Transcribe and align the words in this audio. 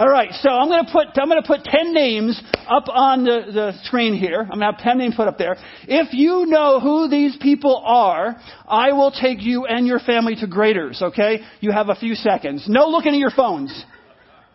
All 0.00 0.08
right, 0.08 0.32
so 0.40 0.48
I'm 0.48 0.68
going 0.68 0.82
to 0.82 0.90
put 0.90 1.08
I'm 1.20 1.28
going 1.28 1.42
to 1.42 1.46
put 1.46 1.62
ten 1.62 1.92
names 1.92 2.42
up 2.66 2.84
on 2.88 3.24
the, 3.24 3.42
the 3.52 3.72
screen 3.84 4.14
here. 4.14 4.40
I'm 4.40 4.58
going 4.58 4.60
to 4.60 4.72
have 4.72 4.78
ten 4.78 4.96
names 4.96 5.14
put 5.14 5.28
up 5.28 5.36
there. 5.36 5.58
If 5.82 6.14
you 6.14 6.46
know 6.46 6.80
who 6.80 7.10
these 7.10 7.36
people 7.38 7.82
are, 7.84 8.34
I 8.66 8.92
will 8.92 9.10
take 9.10 9.42
you 9.42 9.66
and 9.66 9.86
your 9.86 9.98
family 9.98 10.36
to 10.36 10.46
Graeter's. 10.46 11.02
Okay, 11.02 11.40
you 11.60 11.70
have 11.70 11.90
a 11.90 11.94
few 11.94 12.14
seconds. 12.14 12.64
No 12.66 12.86
looking 12.86 13.12
at 13.12 13.18
your 13.18 13.30
phones. 13.30 13.84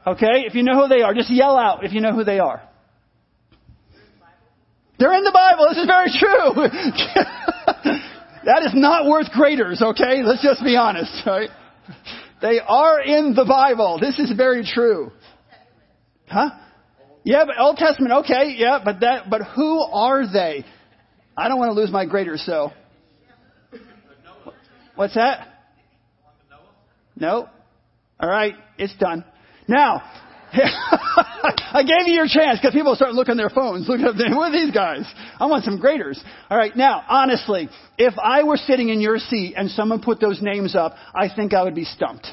Okay, 0.08 0.46
if 0.47 0.55
you 0.55 0.63
know 0.63 0.81
who 0.81 0.88
they 0.88 1.04
are, 1.04 1.13
just 1.13 1.29
yell 1.29 1.59
out 1.59 1.86
if 1.86 1.93
you 1.93 2.02
know 2.02 2.14
who 2.14 2.23
they 2.23 2.39
are. 2.39 2.68
They're 4.98 5.14
in 5.14 5.23
the 5.23 5.32
Bible. 5.32 5.68
This 5.70 5.77
is 5.77 5.86
very 5.86 6.09
true. 6.09 6.55
that 8.46 8.64
is 8.64 8.71
not 8.73 9.05
worth 9.05 9.27
Graeter's. 9.27 9.80
Okay, 9.80 10.23
let's 10.23 10.41
just 10.41 10.64
be 10.64 10.75
honest. 10.75 11.21
Right? 11.23 11.52
They 12.41 12.59
are 12.59 13.00
in 13.00 13.36
the 13.36 13.46
Bible. 13.46 14.00
This 14.00 14.18
is 14.20 14.32
very 14.36 14.66
true. 14.66 15.12
Huh? 16.28 16.50
Yeah, 17.24 17.46
but 17.46 17.60
Old 17.60 17.78
Testament, 17.78 18.14
okay, 18.25 18.56
yeah, 18.57 18.79
but 18.83 19.00
that, 19.00 19.29
but 19.29 19.42
who 19.56 19.82
are 19.82 20.32
they? 20.32 20.64
I 21.38 21.47
don't 21.47 21.60
want 21.60 21.70
to 21.70 21.79
lose 21.79 21.92
my 21.92 22.06
grader, 22.06 22.38
so. 22.38 22.71
What's 24.96 25.16
that? 25.16 25.47
No. 27.18 27.50
All 28.19 28.30
right, 28.30 28.54
it's 28.78 28.96
done. 28.97 29.25
Now, 29.68 30.04
I 30.54 31.83
gave 31.83 32.08
you 32.08 32.14
your 32.14 32.28
chance 32.28 32.59
because 32.59 32.73
people 32.73 32.95
start 32.95 33.14
looking 33.14 33.33
at 33.33 33.38
their 33.38 33.50
phones, 33.50 33.89
looking 33.89 34.05
at 34.05 34.17
them. 34.17 34.31
Who 34.31 34.39
are 34.39 34.52
these 34.52 34.72
guys? 34.72 35.03
I 35.39 35.47
want 35.47 35.66
some 35.66 35.80
graders. 35.80 36.23
All 36.50 36.58
right, 36.58 36.75
now, 36.75 37.03
honestly, 37.09 37.69
if 37.97 38.14
I 38.22 38.44
were 38.44 38.58
sitting 38.58 38.89
in 38.89 39.02
your 39.02 39.17
seat 39.17 39.55
and 39.58 39.69
someone 39.72 40.02
put 40.02 40.22
those 40.22 40.42
names 40.42 40.75
up, 40.75 40.95
I 41.14 41.28
think 41.33 41.53
I 41.53 41.64
would 41.64 41.75
be 41.75 41.86
stumped. 41.86 42.28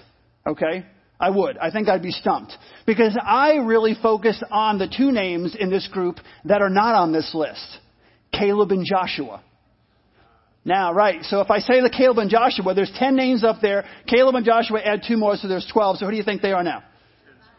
Okay? 0.47 0.87
I 1.23 1.31
would. 1.31 1.57
I 1.57 1.71
think 1.71 1.89
I'd 1.89 2.03
be 2.03 2.11
stumped. 2.11 2.53
Because 2.85 3.17
I 3.25 3.55
really 3.55 3.95
focus 3.95 4.43
on 4.51 4.79
the 4.79 4.89
two 4.89 5.13
names 5.13 5.55
in 5.59 5.71
this 5.71 5.87
group 5.87 6.17
that 6.47 6.61
are 6.61 6.69
not 6.69 6.97
on 6.97 7.13
this 7.13 7.33
list. 7.33 7.79
Caleb 8.33 8.73
and 8.73 8.85
Joshua. 8.85 9.41
Now, 10.65 10.93
right, 10.93 11.23
so 11.23 11.41
if 11.41 11.51
I 11.51 11.59
say 11.59 11.81
the 11.81 11.91
Caleb 11.91 12.19
and 12.19 12.29
Joshua, 12.31 12.75
there's 12.75 12.93
10 12.97 13.15
names 13.15 13.45
up 13.45 13.61
there. 13.63 13.85
Caleb 14.09 14.35
and 14.35 14.45
Joshua 14.45 14.81
add 14.81 15.03
two 15.07 15.17
more, 15.17 15.37
so 15.37 15.47
there's 15.47 15.69
12. 15.73 15.99
So 15.99 16.07
who 16.07 16.11
do 16.11 16.17
you 16.17 16.25
think 16.25 16.43
they 16.43 16.53
are 16.53 16.65
now? 16.65 16.83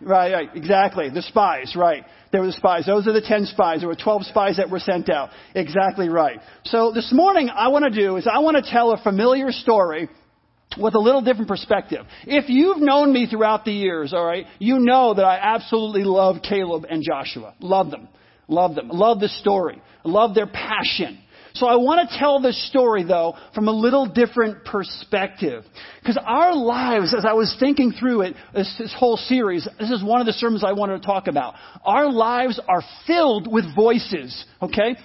Right, 0.01 0.33
right, 0.33 0.49
exactly. 0.53 1.09
The 1.09 1.21
spies, 1.21 1.73
right. 1.77 2.03
They 2.33 2.39
were 2.39 2.47
the 2.47 2.53
spies. 2.53 2.85
Those 2.85 3.07
are 3.07 3.13
the 3.13 3.21
10 3.21 3.45
spies. 3.45 3.79
There 3.79 3.87
were 3.87 3.95
12 3.95 4.25
spies 4.25 4.57
that 4.57 4.69
were 4.69 4.79
sent 4.79 5.09
out. 5.09 5.29
Exactly 5.55 6.09
right. 6.09 6.39
So 6.65 6.91
this 6.91 7.13
morning, 7.13 7.49
I 7.49 7.69
want 7.69 7.85
to 7.85 7.91
do 7.91 8.17
is 8.17 8.27
I 8.27 8.39
want 8.39 8.57
to 8.57 8.69
tell 8.69 8.91
a 8.91 9.01
familiar 9.01 9.51
story 9.51 10.09
with 10.77 10.95
a 10.95 10.99
little 10.99 11.21
different 11.21 11.47
perspective. 11.47 12.05
If 12.25 12.49
you've 12.49 12.79
known 12.79 13.13
me 13.13 13.27
throughout 13.27 13.65
the 13.65 13.71
years, 13.71 14.13
all 14.13 14.25
right, 14.25 14.45
you 14.59 14.79
know 14.79 15.13
that 15.13 15.25
I 15.25 15.37
absolutely 15.41 16.03
love 16.03 16.37
Caleb 16.47 16.85
and 16.89 17.03
Joshua. 17.03 17.53
Love 17.59 17.91
them. 17.91 18.07
Love 18.47 18.75
them. 18.75 18.89
Love 18.89 19.19
the 19.19 19.29
story. 19.29 19.81
Love 20.03 20.35
their 20.35 20.47
passion. 20.47 21.19
So 21.55 21.67
I 21.67 21.75
want 21.75 22.09
to 22.09 22.17
tell 22.17 22.41
this 22.41 22.67
story 22.69 23.03
though 23.03 23.35
from 23.53 23.67
a 23.67 23.71
little 23.71 24.07
different 24.07 24.65
perspective. 24.65 25.63
Because 26.01 26.17
our 26.25 26.55
lives, 26.55 27.13
as 27.15 27.25
I 27.25 27.33
was 27.33 27.55
thinking 27.59 27.91
through 27.91 28.21
it, 28.21 28.35
this, 28.55 28.73
this, 28.79 28.93
whole 28.97 29.17
series, 29.17 29.67
this 29.79 29.91
is 29.91 30.03
one 30.03 30.19
of 30.19 30.25
the 30.25 30.33
sermons 30.33 30.63
I 30.63 30.73
wanted 30.73 31.01
to 31.01 31.05
talk 31.05 31.27
about. 31.27 31.53
Our 31.85 32.11
lives 32.11 32.59
are 32.67 32.81
filled 33.05 33.51
with 33.51 33.65
voices, 33.75 34.45
okay? 34.63 34.95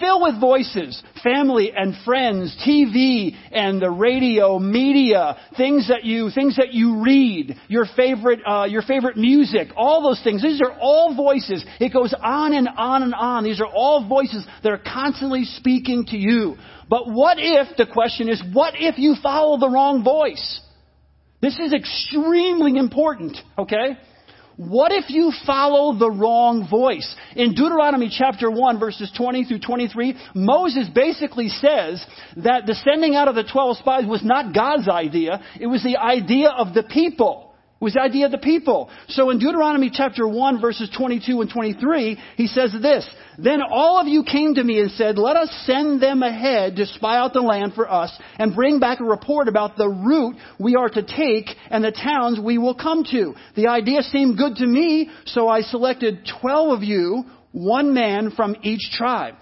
Fill 0.00 0.22
with 0.22 0.40
voices. 0.40 1.02
Family 1.22 1.72
and 1.74 1.94
friends, 2.04 2.56
TV 2.66 3.34
and 3.52 3.80
the 3.80 3.90
radio, 3.90 4.58
media, 4.58 5.36
things 5.56 5.88
that 5.88 6.04
you, 6.04 6.30
things 6.34 6.56
that 6.56 6.72
you 6.72 7.02
read, 7.02 7.56
your 7.68 7.86
favorite, 7.96 8.40
uh, 8.46 8.64
your 8.64 8.82
favorite 8.82 9.16
music, 9.16 9.68
all 9.76 10.02
those 10.02 10.22
things. 10.22 10.42
These 10.42 10.60
are 10.60 10.72
all 10.78 11.14
voices. 11.14 11.64
It 11.80 11.92
goes 11.92 12.14
on 12.22 12.54
and 12.54 12.68
on 12.68 13.02
and 13.02 13.14
on. 13.14 13.44
These 13.44 13.60
are 13.60 13.66
all 13.66 14.06
voices 14.06 14.46
that 14.62 14.72
are 14.72 14.78
constantly 14.78 15.44
speaking 15.44 16.04
to 16.06 16.16
you. 16.16 16.56
But 16.88 17.10
what 17.10 17.38
if, 17.40 17.76
the 17.76 17.86
question 17.86 18.28
is, 18.28 18.42
what 18.52 18.74
if 18.76 18.98
you 18.98 19.16
follow 19.22 19.58
the 19.58 19.68
wrong 19.68 20.04
voice? 20.04 20.60
This 21.40 21.58
is 21.58 21.72
extremely 21.72 22.78
important, 22.78 23.36
okay? 23.58 23.98
What 24.56 24.90
if 24.90 25.10
you 25.10 25.32
follow 25.44 25.98
the 25.98 26.10
wrong 26.10 26.66
voice? 26.68 27.14
In 27.34 27.54
Deuteronomy 27.54 28.08
chapter 28.10 28.50
1 28.50 28.78
verses 28.78 29.12
20 29.14 29.44
through 29.44 29.60
23, 29.60 30.16
Moses 30.34 30.88
basically 30.88 31.48
says 31.48 32.04
that 32.38 32.64
the 32.64 32.74
sending 32.74 33.14
out 33.14 33.28
of 33.28 33.34
the 33.34 33.44
12 33.44 33.76
spies 33.78 34.06
was 34.06 34.24
not 34.24 34.54
God's 34.54 34.88
idea, 34.88 35.42
it 35.60 35.66
was 35.66 35.82
the 35.82 35.98
idea 35.98 36.48
of 36.48 36.72
the 36.72 36.84
people 36.84 37.45
was 37.80 37.92
the 37.92 38.00
idea 38.00 38.26
of 38.26 38.32
the 38.32 38.38
people. 38.38 38.88
So 39.08 39.30
in 39.30 39.38
Deuteronomy 39.38 39.90
chapter 39.92 40.26
1 40.26 40.60
verses 40.60 40.90
22 40.96 41.42
and 41.42 41.50
23, 41.50 42.18
he 42.36 42.46
says 42.46 42.74
this, 42.80 43.06
Then 43.38 43.60
all 43.62 44.00
of 44.00 44.06
you 44.06 44.24
came 44.24 44.54
to 44.54 44.64
me 44.64 44.80
and 44.80 44.90
said, 44.92 45.18
Let 45.18 45.36
us 45.36 45.50
send 45.66 46.00
them 46.00 46.22
ahead 46.22 46.76
to 46.76 46.86
spy 46.86 47.18
out 47.18 47.34
the 47.34 47.40
land 47.40 47.74
for 47.74 47.90
us 47.90 48.16
and 48.38 48.54
bring 48.54 48.80
back 48.80 49.00
a 49.00 49.04
report 49.04 49.48
about 49.48 49.76
the 49.76 49.88
route 49.88 50.36
we 50.58 50.74
are 50.74 50.88
to 50.88 51.02
take 51.02 51.54
and 51.70 51.84
the 51.84 51.92
towns 51.92 52.40
we 52.42 52.56
will 52.56 52.74
come 52.74 53.04
to. 53.10 53.34
The 53.54 53.68
idea 53.68 54.02
seemed 54.02 54.38
good 54.38 54.56
to 54.56 54.66
me, 54.66 55.10
so 55.26 55.48
I 55.48 55.60
selected 55.60 56.26
12 56.40 56.78
of 56.78 56.82
you, 56.82 57.24
one 57.52 57.92
man 57.92 58.30
from 58.34 58.56
each 58.62 58.90
tribe. 58.92 59.34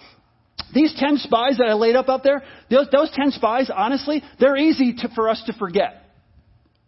These 0.74 0.94
10 0.98 1.18
spies 1.18 1.58
that 1.58 1.68
I 1.68 1.74
laid 1.74 1.94
up 1.94 2.08
up 2.08 2.24
there, 2.24 2.42
those, 2.68 2.88
those 2.90 3.10
10 3.12 3.30
spies, 3.30 3.70
honestly, 3.74 4.24
they're 4.40 4.56
easy 4.56 4.92
to, 4.94 5.08
for 5.14 5.28
us 5.28 5.40
to 5.46 5.52
forget. 5.52 6.03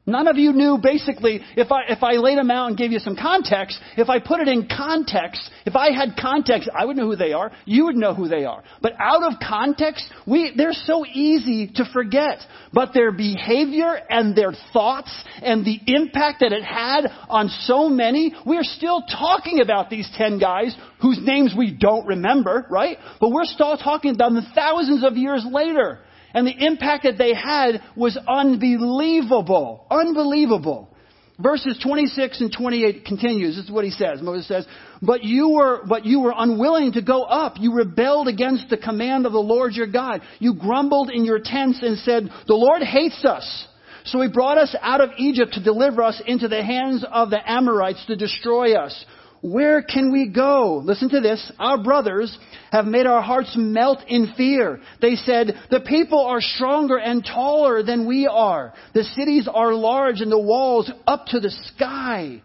None 0.09 0.29
of 0.29 0.37
you 0.37 0.53
knew 0.53 0.79
basically, 0.81 1.41
if 1.57 1.73
I, 1.73 1.83
if 1.89 2.05
I 2.05 2.13
laid 2.13 2.39
them 2.39 2.49
out 2.49 2.69
and 2.69 2.77
gave 2.77 2.93
you 2.93 3.01
some 3.01 3.17
context, 3.17 3.77
if 3.97 4.09
I 4.09 4.21
put 4.21 4.39
it 4.39 4.47
in 4.47 4.69
context, 4.69 5.51
if 5.65 5.75
I 5.75 5.91
had 5.91 6.17
context, 6.17 6.71
I 6.73 6.85
would 6.85 6.97
know 6.97 7.11
who 7.11 7.17
they 7.17 7.33
are. 7.33 7.51
You 7.65 7.87
would 7.87 7.97
know 7.97 8.15
who 8.15 8.29
they 8.29 8.45
are. 8.45 8.63
But 8.81 8.93
out 9.01 9.25
of 9.25 9.41
context, 9.41 10.07
we, 10.25 10.53
they're 10.57 10.73
so 10.73 11.05
easy 11.05 11.73
to 11.75 11.85
forget. 11.93 12.39
But 12.73 12.95
their 12.95 13.11
behavior 13.11 13.99
and 14.09 14.37
their 14.37 14.53
thoughts 14.73 15.11
and 15.43 15.65
the 15.65 15.81
impact 15.89 16.39
that 16.39 16.53
it 16.53 16.63
had 16.63 17.09
on 17.29 17.49
so 17.63 17.89
many, 17.89 18.33
we 18.47 18.59
are 18.59 18.65
still 18.65 19.03
talking 19.03 19.61
about 19.61 19.91
these 19.91 20.09
ten 20.17 20.39
guys 20.39 20.77
whose 21.03 21.19
names 21.21 21.53
we 21.59 21.73
don't 21.73 22.07
remember, 22.07 22.65
right? 22.71 22.99
But 23.21 23.31
we're 23.31 23.45
still 23.45 23.77
talking 23.77 24.15
about 24.15 24.33
them 24.33 24.47
thousands 24.55 25.03
of 25.03 25.17
years 25.17 25.45
later. 25.51 25.99
And 26.35 26.47
the 26.47 26.67
impact 26.67 27.05
that 27.05 27.19
they 27.19 27.35
had 27.35 27.83
was 27.97 28.19
unbelievable. 28.29 29.87
Unbelievable. 29.91 30.91
Verses 31.39 31.79
26 31.83 32.41
and 32.41 32.53
28 32.53 33.05
continues. 33.05 33.57
This 33.57 33.67
is 33.67 33.71
what 33.71 33.85
he 33.85 33.91
says. 33.91 34.23
Moses 34.23 34.49
says, 34.49 34.67
but 35.03 35.23
you 35.23 35.51
were, 35.51 35.83
but 35.87 36.07
you 36.07 36.21
were 36.21 36.33
unwilling 36.35 36.93
to 36.93 37.03
go 37.03 37.25
up. 37.25 37.55
You 37.59 37.75
rebelled 37.75 38.27
against 38.27 38.71
the 38.71 38.79
command 38.79 39.27
of 39.27 39.33
the 39.33 39.39
Lord 39.39 39.75
your 39.75 39.87
God. 39.87 40.23
You 40.39 40.55
grumbled 40.55 41.11
in 41.11 41.27
your 41.27 41.41
tents 41.43 41.81
and 41.83 41.99
said, 41.99 42.31
the 42.47 42.55
Lord 42.55 42.83
hates 42.83 43.23
us. 43.25 43.67
So 44.05 44.21
he 44.23 44.29
brought 44.29 44.57
us 44.57 44.75
out 44.81 45.01
of 45.01 45.11
Egypt 45.19 45.55
to 45.55 45.63
deliver 45.63 46.03
us 46.03 46.23
into 46.27 46.49
the 46.49 46.65
hands 46.65 47.05
of 47.11 47.29
the 47.29 47.51
Amorites 47.51 48.05
to 48.07 48.17
destroy 48.17 48.75
us. 48.75 49.05
Where 49.47 49.81
can 49.81 50.11
we 50.11 50.29
go? 50.29 50.83
Listen 50.85 51.09
to 51.11 51.21
this. 51.21 51.53
Our 51.61 51.81
brothers 51.81 52.37
have 52.73 52.85
made 52.85 53.07
our 53.07 53.23
hearts 53.23 53.55
melt 53.57 54.01
in 54.09 54.35
fear. 54.37 54.81
They 55.01 55.15
said, 55.15 55.55
the 55.71 55.85
people 55.87 56.21
are 56.21 56.41
stronger 56.41 56.97
and 56.97 57.25
taller 57.25 57.85
than 57.85 58.09
we 58.09 58.27
are. 58.27 58.75
The 58.93 59.05
cities 59.05 59.49
are 59.53 59.73
large 59.73 60.21
and 60.21 60.33
the 60.33 60.39
walls 60.39 60.91
up 61.07 61.27
to 61.27 61.39
the 61.39 61.51
sky. 61.51 62.43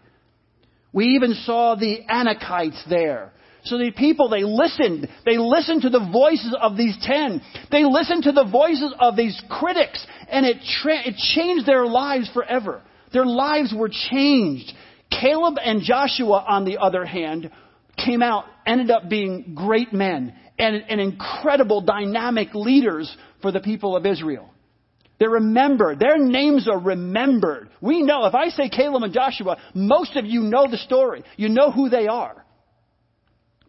We 0.92 1.06
even 1.06 1.34
saw 1.44 1.74
the 1.74 2.02
Anakites 2.08 2.88
there. 2.88 3.32
So 3.64 3.78
the 3.78 3.90
people, 3.90 4.28
they 4.28 4.44
listened. 4.44 5.08
They 5.24 5.38
listened 5.38 5.82
to 5.82 5.90
the 5.90 6.08
voices 6.12 6.54
of 6.62 6.76
these 6.76 6.96
ten. 7.02 7.42
They 7.72 7.82
listened 7.82 8.22
to 8.24 8.32
the 8.32 8.48
voices 8.48 8.94
of 9.00 9.16
these 9.16 9.40
critics, 9.50 10.06
and 10.28 10.46
it, 10.46 10.58
tra- 10.80 11.04
it 11.04 11.16
changed 11.16 11.66
their 11.66 11.84
lives 11.84 12.30
forever. 12.32 12.80
Their 13.12 13.26
lives 13.26 13.74
were 13.76 13.90
changed. 14.10 14.72
Caleb 15.22 15.54
and 15.64 15.82
Joshua, 15.82 16.44
on 16.46 16.64
the 16.64 16.78
other 16.78 17.04
hand, 17.04 17.50
came 18.04 18.22
out, 18.22 18.44
ended 18.66 18.90
up 18.90 19.08
being 19.08 19.54
great 19.54 19.92
men 19.92 20.34
and, 20.58 20.82
and 20.88 21.00
incredible 21.00 21.80
dynamic 21.80 22.54
leaders 22.54 23.16
for 23.40 23.52
the 23.52 23.60
people 23.60 23.96
of 23.96 24.04
Israel. 24.04 24.50
They're 25.20 25.30
remembered. 25.30 26.00
Their 26.00 26.18
names 26.18 26.68
are 26.68 26.80
remembered. 26.80 27.70
We 27.80 28.02
know, 28.02 28.26
if 28.26 28.34
I 28.34 28.48
say 28.48 28.68
Caleb 28.68 29.04
and 29.04 29.14
Joshua, 29.14 29.58
most 29.74 30.16
of 30.16 30.26
you 30.26 30.40
know 30.40 30.68
the 30.68 30.78
story. 30.78 31.22
You 31.36 31.48
know 31.48 31.70
who 31.70 31.88
they 31.88 32.08
are. 32.08 32.44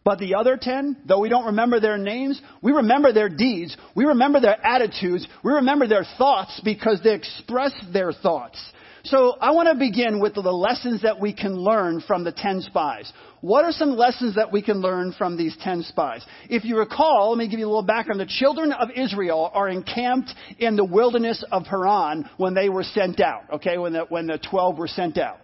But 0.03 0.17
the 0.17 0.35
other 0.35 0.57
ten, 0.59 0.97
though 1.06 1.19
we 1.19 1.29
don't 1.29 1.45
remember 1.45 1.79
their 1.79 1.99
names, 1.99 2.41
we 2.63 2.71
remember 2.71 3.13
their 3.13 3.29
deeds. 3.29 3.77
We 3.95 4.06
remember 4.06 4.41
their 4.41 4.57
attitudes. 4.65 5.27
We 5.44 5.53
remember 5.53 5.88
their 5.88 6.06
thoughts 6.17 6.59
because 6.63 7.01
they 7.03 7.13
expressed 7.13 7.94
their 7.94 8.11
thoughts. 8.11 8.59
So 9.05 9.35
I 9.41 9.51
want 9.51 9.67
to 9.67 9.75
begin 9.75 10.21
with 10.21 10.33
the 10.35 10.41
lessons 10.41 11.01
that 11.01 11.19
we 11.19 11.33
can 11.33 11.57
learn 11.57 12.00
from 12.07 12.23
the 12.23 12.31
ten 12.31 12.61
spies. 12.61 13.11
What 13.41 13.65
are 13.65 13.73
some 13.73 13.97
lessons 13.97 14.35
that 14.35 14.50
we 14.50 14.61
can 14.61 14.79
learn 14.79 15.13
from 15.17 15.35
these 15.35 15.57
ten 15.61 15.83
spies? 15.83 16.25
If 16.50 16.63
you 16.63 16.77
recall, 16.77 17.31
let 17.31 17.38
me 17.38 17.50
give 17.50 17.59
you 17.59 17.65
a 17.65 17.67
little 17.67 17.83
background. 17.83 18.21
The 18.21 18.25
children 18.25 18.71
of 18.71 18.88
Israel 18.95 19.51
are 19.53 19.67
encamped 19.67 20.33
in 20.57 20.77
the 20.77 20.85
wilderness 20.85 21.44
of 21.51 21.65
Paran 21.65 22.29
when 22.38 22.53
they 22.53 22.69
were 22.69 22.83
sent 22.83 23.19
out, 23.19 23.41
okay, 23.55 23.77
when 23.77 23.91
the, 23.91 24.05
when 24.07 24.25
the 24.25 24.39
12 24.50 24.77
were 24.77 24.88
sent 24.88 25.17
out. 25.17 25.39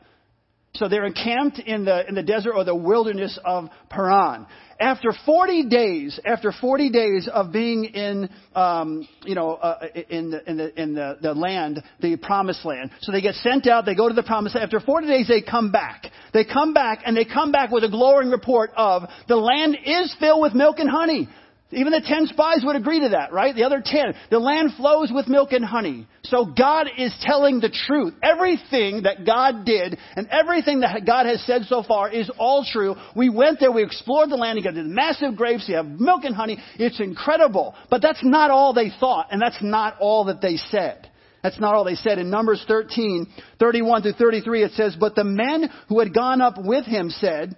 So 0.80 0.88
they're 0.88 1.06
encamped 1.06 1.60
in 1.60 1.84
the, 1.84 2.08
in 2.08 2.16
the 2.16 2.24
desert 2.24 2.54
or 2.54 2.64
the 2.64 2.74
wilderness 2.74 3.38
of 3.44 3.66
Paran. 3.90 4.48
After 4.80 5.10
40 5.26 5.68
days, 5.68 6.18
after 6.26 6.54
40 6.54 6.90
days 6.90 7.30
of 7.32 7.52
being 7.52 7.84
in, 7.84 8.30
um, 8.56 9.06
you 9.26 9.36
know, 9.36 9.56
uh, 9.56 9.88
in, 10.10 10.32
the, 10.32 10.50
in, 10.50 10.56
the, 10.56 10.82
in 10.82 10.94
the, 10.94 11.18
the 11.22 11.34
land, 11.34 11.84
the 12.00 12.16
promised 12.16 12.64
land. 12.64 12.92
So 13.02 13.12
they 13.12 13.20
get 13.20 13.36
sent 13.36 13.68
out, 13.68 13.86
they 13.86 13.94
go 13.94 14.08
to 14.08 14.16
the 14.16 14.24
promised 14.24 14.56
land. 14.56 14.64
After 14.64 14.80
40 14.80 15.08
days, 15.08 15.28
they 15.28 15.42
come 15.42 15.70
back. 15.70 16.06
They 16.34 16.46
come 16.46 16.74
back 16.74 17.02
and 17.06 17.18
they 17.18 17.26
come 17.26 17.52
back 17.52 17.72
with 17.72 17.84
a 17.84 17.90
glowing 17.90 18.30
report 18.30 18.72
of 18.78 19.04
the 19.28 19.36
land 19.36 19.78
is 19.84 20.16
filled 20.18 20.42
with 20.42 20.54
milk 20.54 20.80
and 20.80 20.90
honey. 20.90 21.28
Even 21.72 21.92
the 21.92 22.02
ten 22.02 22.26
spies 22.26 22.62
would 22.64 22.76
agree 22.76 23.02
to 23.02 23.10
that, 23.10 23.32
right? 23.32 23.54
The 23.54 23.64
other 23.64 23.84
ten. 23.86 24.16
The 24.32 24.40
land 24.40 24.72
flows 24.76 25.12
with 25.14 25.28
milk 25.28 25.52
and 25.52 25.64
honey. 25.64 26.08
So 26.24 26.46
God 26.46 26.88
is 26.98 27.14
telling 27.22 27.60
the 27.60 27.70
truth. 27.70 28.16
Everything 28.24 29.04
that 29.04 29.24
God 29.24 29.66
did 29.66 29.96
and 30.16 30.28
everything 30.30 30.80
that 30.80 31.06
God 31.06 31.28
has 31.28 31.42
said 31.46 31.64
so 31.66 31.84
far 31.84 32.12
is 32.12 32.30
all 32.40 32.66
true. 32.66 32.96
We 33.16 33.30
went 33.30 33.60
there, 33.60 33.72
we 33.72 33.84
explored 33.84 34.32
the 34.32 34.36
land, 34.36 34.58
you 34.58 34.64
got 34.64 34.74
the 34.74 34.84
massive 34.84 35.36
grapes, 35.36 35.70
you 35.70 35.76
have 35.76 35.86
milk 35.86 36.24
and 36.24 36.36
honey. 36.36 36.58
It's 36.76 37.00
incredible. 37.00 37.76
But 37.92 38.02
that's 38.02 38.24
not 38.24 38.50
all 38.50 38.74
they 38.74 38.92
thought, 39.00 39.28
and 39.30 39.40
that's 39.40 39.62
not 39.62 39.98
all 40.00 40.26
that 40.26 40.42
they 40.42 40.58
said. 40.58 41.08
That's 41.44 41.60
not 41.60 41.76
all 41.76 41.84
they 41.84 41.96
said. 41.96 42.18
In 42.18 42.32
Numbers 42.32 42.66
13, 42.68 43.28
31 43.60 44.02
to 44.04 44.14
33, 44.14 44.64
it 44.64 44.72
says, 44.72 44.98
But 45.00 45.14
the 45.14 45.24
men 45.24 45.70
who 45.88 46.00
had 46.00 46.16
gone 46.16 46.42
up 46.42 46.56
with 46.58 46.86
him 46.86 47.12
said, 47.12 47.56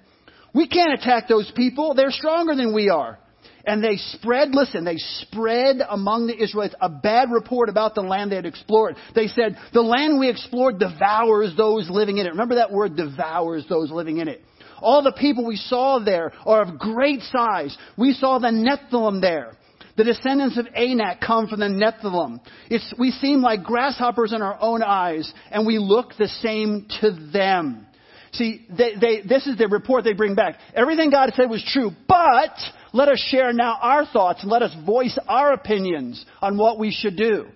We 0.53 0.67
can't 0.67 0.99
attack 0.99 1.29
those 1.29 1.49
people. 1.55 1.93
They're 1.93 2.11
stronger 2.11 2.55
than 2.55 2.75
we 2.75 2.89
are. 2.89 3.17
And 3.65 3.83
they 3.83 3.97
spread, 3.97 4.49
listen, 4.53 4.83
they 4.83 4.97
spread 4.97 5.77
among 5.87 6.27
the 6.27 6.41
Israelites 6.41 6.75
a 6.81 6.89
bad 6.89 7.31
report 7.31 7.69
about 7.69 7.95
the 7.95 8.01
land 8.01 8.31
they 8.31 8.35
had 8.35 8.45
explored. 8.45 8.95
They 9.13 9.27
said, 9.27 9.57
the 9.73 9.81
land 9.81 10.19
we 10.19 10.29
explored 10.29 10.79
devours 10.79 11.55
those 11.55 11.89
living 11.89 12.17
in 12.17 12.25
it. 12.25 12.31
Remember 12.31 12.55
that 12.55 12.71
word, 12.71 12.95
devours 12.95 13.65
those 13.69 13.91
living 13.91 14.17
in 14.17 14.27
it. 14.27 14.41
All 14.79 15.03
the 15.03 15.11
people 15.11 15.45
we 15.45 15.57
saw 15.57 15.99
there 16.03 16.31
are 16.45 16.63
of 16.63 16.79
great 16.79 17.21
size. 17.21 17.77
We 17.97 18.13
saw 18.13 18.39
the 18.39 18.47
Nephilim 18.47 19.21
there. 19.21 19.53
The 19.97 20.05
descendants 20.05 20.57
of 20.57 20.67
Anak 20.73 21.21
come 21.21 21.47
from 21.47 21.59
the 21.59 21.67
Nephilim. 21.67 22.39
It's, 22.69 22.93
we 22.97 23.11
seem 23.11 23.41
like 23.41 23.63
grasshoppers 23.63 24.33
in 24.33 24.41
our 24.41 24.57
own 24.59 24.81
eyes, 24.81 25.31
and 25.51 25.67
we 25.67 25.77
look 25.77 26.13
the 26.17 26.27
same 26.27 26.87
to 27.01 27.11
them. 27.31 27.85
See, 28.31 28.65
they, 28.69 28.95
they, 28.99 29.21
this 29.21 29.45
is 29.45 29.57
the 29.57 29.67
report 29.67 30.03
they 30.05 30.13
bring 30.13 30.35
back. 30.35 30.57
Everything 30.73 31.11
God 31.11 31.31
said 31.35 31.49
was 31.49 31.63
true, 31.73 31.91
but 32.07 32.57
let 32.93 33.09
us 33.09 33.19
share 33.29 33.53
now 33.53 33.77
our 33.81 34.05
thoughts 34.05 34.41
and 34.41 34.51
let 34.51 34.61
us 34.61 34.75
voice 34.85 35.17
our 35.27 35.53
opinions 35.53 36.25
on 36.41 36.57
what 36.57 36.79
we 36.79 36.91
should 36.91 37.15
do. 37.15 37.47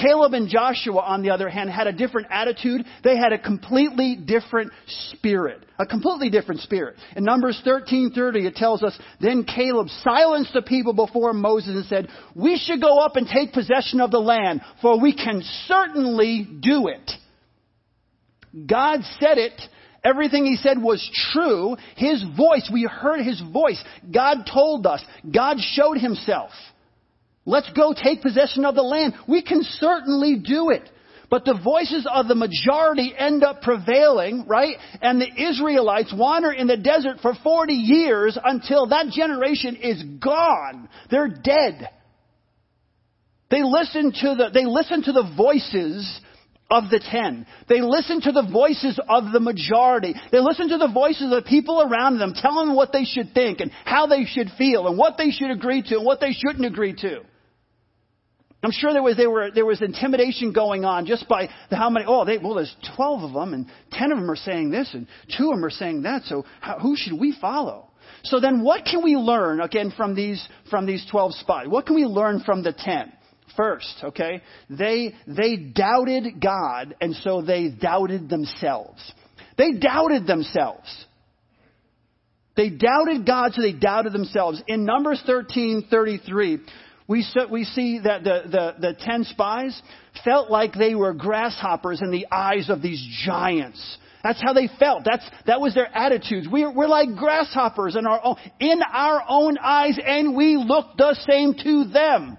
Caleb 0.00 0.34
and 0.34 0.48
Joshua, 0.48 1.00
on 1.00 1.22
the 1.22 1.30
other 1.30 1.48
hand, 1.48 1.70
had 1.70 1.86
a 1.86 1.92
different 1.92 2.28
attitude. 2.30 2.84
They 3.02 3.16
had 3.16 3.32
a 3.32 3.38
completely 3.38 4.16
different 4.16 4.72
spirit. 4.86 5.64
A 5.78 5.86
completely 5.86 6.28
different 6.28 6.60
spirit. 6.60 6.96
In 7.16 7.24
Numbers 7.24 7.60
13:30, 7.64 8.46
it 8.46 8.56
tells 8.56 8.82
us, 8.82 8.98
Then 9.20 9.44
Caleb 9.44 9.88
silenced 10.02 10.52
the 10.52 10.62
people 10.62 10.92
before 10.92 11.32
Moses 11.32 11.76
and 11.76 11.84
said, 11.86 12.08
We 12.34 12.58
should 12.58 12.80
go 12.80 12.98
up 12.98 13.16
and 13.16 13.26
take 13.26 13.52
possession 13.52 14.00
of 14.00 14.10
the 14.10 14.20
land, 14.20 14.60
for 14.82 15.00
we 15.00 15.14
can 15.14 15.42
certainly 15.66 16.46
do 16.60 16.88
it. 16.88 17.10
God 18.66 19.00
said 19.18 19.38
it, 19.38 19.60
Everything 20.06 20.44
he 20.44 20.56
said 20.56 20.80
was 20.80 21.08
true. 21.32 21.76
His 21.96 22.24
voice, 22.36 22.70
we 22.72 22.84
heard 22.84 23.20
his 23.20 23.42
voice. 23.52 23.82
God 24.12 24.48
told 24.52 24.86
us. 24.86 25.04
God 25.34 25.56
showed 25.58 25.98
himself. 25.98 26.50
Let's 27.44 27.70
go 27.72 27.92
take 27.92 28.22
possession 28.22 28.64
of 28.64 28.74
the 28.74 28.82
land. 28.82 29.14
We 29.26 29.42
can 29.42 29.62
certainly 29.62 30.36
do 30.36 30.70
it. 30.70 30.88
But 31.28 31.44
the 31.44 31.58
voices 31.62 32.06
of 32.12 32.28
the 32.28 32.36
majority 32.36 33.12
end 33.16 33.42
up 33.42 33.62
prevailing, 33.62 34.44
right? 34.46 34.76
And 35.02 35.20
the 35.20 35.50
Israelites 35.50 36.14
wander 36.16 36.52
in 36.52 36.68
the 36.68 36.76
desert 36.76 37.18
for 37.20 37.34
40 37.42 37.72
years 37.72 38.38
until 38.42 38.86
that 38.88 39.08
generation 39.08 39.76
is 39.76 40.02
gone. 40.22 40.88
They're 41.10 41.28
dead. 41.28 41.88
They 43.50 43.62
listen 43.62 44.12
to 44.12 44.34
the, 44.36 44.50
they 44.54 44.66
listen 44.66 45.02
to 45.02 45.12
the 45.12 45.32
voices 45.36 46.20
of 46.70 46.90
the 46.90 46.98
ten. 46.98 47.46
They 47.68 47.80
listen 47.80 48.20
to 48.22 48.32
the 48.32 48.48
voices 48.50 48.98
of 49.08 49.32
the 49.32 49.40
majority. 49.40 50.14
They 50.32 50.40
listen 50.40 50.68
to 50.70 50.78
the 50.78 50.90
voices 50.92 51.24
of 51.24 51.42
the 51.42 51.48
people 51.48 51.80
around 51.80 52.18
them 52.18 52.34
telling 52.34 52.68
them 52.68 52.76
what 52.76 52.92
they 52.92 53.04
should 53.04 53.32
think 53.34 53.60
and 53.60 53.70
how 53.84 54.06
they 54.06 54.24
should 54.24 54.50
feel 54.58 54.88
and 54.88 54.98
what 54.98 55.16
they 55.16 55.30
should 55.30 55.50
agree 55.50 55.82
to 55.82 55.96
and 55.96 56.04
what 56.04 56.20
they 56.20 56.32
shouldn't 56.32 56.66
agree 56.66 56.94
to. 56.94 57.20
I'm 58.62 58.72
sure 58.72 58.92
there 58.92 59.02
was, 59.02 59.16
there, 59.16 59.30
were, 59.30 59.50
there 59.52 59.66
was 59.66 59.80
intimidation 59.80 60.52
going 60.52 60.84
on 60.84 61.06
just 61.06 61.28
by 61.28 61.48
the, 61.70 61.76
how 61.76 61.88
many, 61.88 62.04
oh, 62.08 62.24
they, 62.24 62.38
well, 62.38 62.54
there's 62.54 62.74
12 62.96 63.22
of 63.22 63.32
them 63.32 63.54
and 63.54 63.66
10 63.92 64.10
of 64.10 64.18
them 64.18 64.28
are 64.28 64.34
saying 64.34 64.70
this 64.70 64.92
and 64.92 65.06
2 65.38 65.50
of 65.50 65.56
them 65.56 65.64
are 65.64 65.70
saying 65.70 66.02
that, 66.02 66.24
so 66.24 66.44
how, 66.60 66.78
who 66.78 66.96
should 66.96 67.18
we 67.18 67.36
follow? 67.40 67.90
So 68.24 68.40
then 68.40 68.62
what 68.62 68.84
can 68.84 69.04
we 69.04 69.14
learn, 69.14 69.60
again, 69.60 69.92
from 69.96 70.16
these, 70.16 70.44
from 70.68 70.84
these 70.86 71.06
12 71.10 71.34
spies? 71.34 71.68
What 71.68 71.86
can 71.86 71.94
we 71.94 72.06
learn 72.06 72.40
from 72.40 72.64
the 72.64 72.72
10? 72.72 73.12
First, 73.56 73.94
okay? 74.04 74.42
They, 74.68 75.14
they 75.26 75.56
doubted 75.56 76.40
God, 76.40 76.94
and 77.00 77.14
so 77.16 77.42
they 77.42 77.70
doubted 77.70 78.28
themselves. 78.28 79.00
They 79.56 79.72
doubted 79.72 80.26
themselves. 80.26 81.06
They 82.56 82.70
doubted 82.70 83.26
God, 83.26 83.52
so 83.52 83.62
they 83.62 83.72
doubted 83.72 84.12
themselves. 84.12 84.62
In 84.66 84.84
Numbers 84.84 85.22
13, 85.26 85.88
33, 85.90 86.58
we, 87.08 87.24
we 87.50 87.64
see 87.64 88.00
that 88.02 88.24
the, 88.24 88.42
the, 88.50 88.74
the 88.80 88.96
ten 88.98 89.24
spies 89.24 89.80
felt 90.24 90.50
like 90.50 90.72
they 90.72 90.94
were 90.94 91.12
grasshoppers 91.12 92.00
in 92.02 92.10
the 92.10 92.26
eyes 92.32 92.70
of 92.70 92.82
these 92.82 93.04
giants. 93.24 93.98
That's 94.24 94.42
how 94.42 94.54
they 94.54 94.68
felt. 94.80 95.04
That's, 95.04 95.24
that 95.46 95.60
was 95.60 95.74
their 95.74 95.94
attitudes. 95.94 96.48
We're, 96.50 96.72
we're 96.72 96.88
like 96.88 97.14
grasshoppers 97.16 97.94
in 97.94 98.06
our, 98.06 98.20
own, 98.24 98.36
in 98.58 98.80
our 98.82 99.22
own 99.28 99.56
eyes, 99.58 99.98
and 100.04 100.34
we 100.34 100.56
look 100.56 100.96
the 100.96 101.14
same 101.28 101.54
to 101.62 101.84
them. 101.92 102.36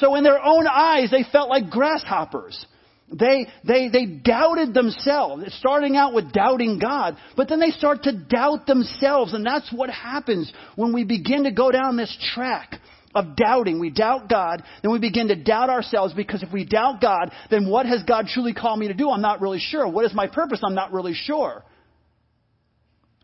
So 0.00 0.14
in 0.14 0.24
their 0.24 0.42
own 0.42 0.66
eyes, 0.66 1.10
they 1.10 1.24
felt 1.30 1.50
like 1.50 1.70
grasshoppers. 1.70 2.64
They, 3.12 3.46
they, 3.66 3.88
they 3.88 4.06
doubted 4.06 4.72
themselves. 4.72 5.54
Starting 5.58 5.96
out 5.96 6.14
with 6.14 6.32
doubting 6.32 6.78
God, 6.78 7.16
but 7.36 7.48
then 7.48 7.60
they 7.60 7.70
start 7.70 8.04
to 8.04 8.12
doubt 8.12 8.66
themselves. 8.66 9.34
And 9.34 9.44
that's 9.44 9.70
what 9.72 9.90
happens 9.90 10.52
when 10.74 10.94
we 10.94 11.04
begin 11.04 11.44
to 11.44 11.52
go 11.52 11.70
down 11.70 11.96
this 11.96 12.16
track 12.34 12.80
of 13.14 13.36
doubting. 13.36 13.80
We 13.80 13.90
doubt 13.90 14.28
God, 14.28 14.62
then 14.82 14.92
we 14.92 15.00
begin 15.00 15.28
to 15.28 15.36
doubt 15.36 15.68
ourselves 15.68 16.14
because 16.14 16.42
if 16.42 16.52
we 16.52 16.64
doubt 16.64 17.00
God, 17.00 17.32
then 17.50 17.68
what 17.68 17.86
has 17.86 18.02
God 18.04 18.26
truly 18.26 18.54
called 18.54 18.78
me 18.78 18.88
to 18.88 18.94
do? 18.94 19.10
I'm 19.10 19.22
not 19.22 19.40
really 19.40 19.58
sure. 19.58 19.86
What 19.88 20.04
is 20.04 20.14
my 20.14 20.28
purpose? 20.28 20.60
I'm 20.64 20.76
not 20.76 20.92
really 20.92 21.14
sure. 21.14 21.64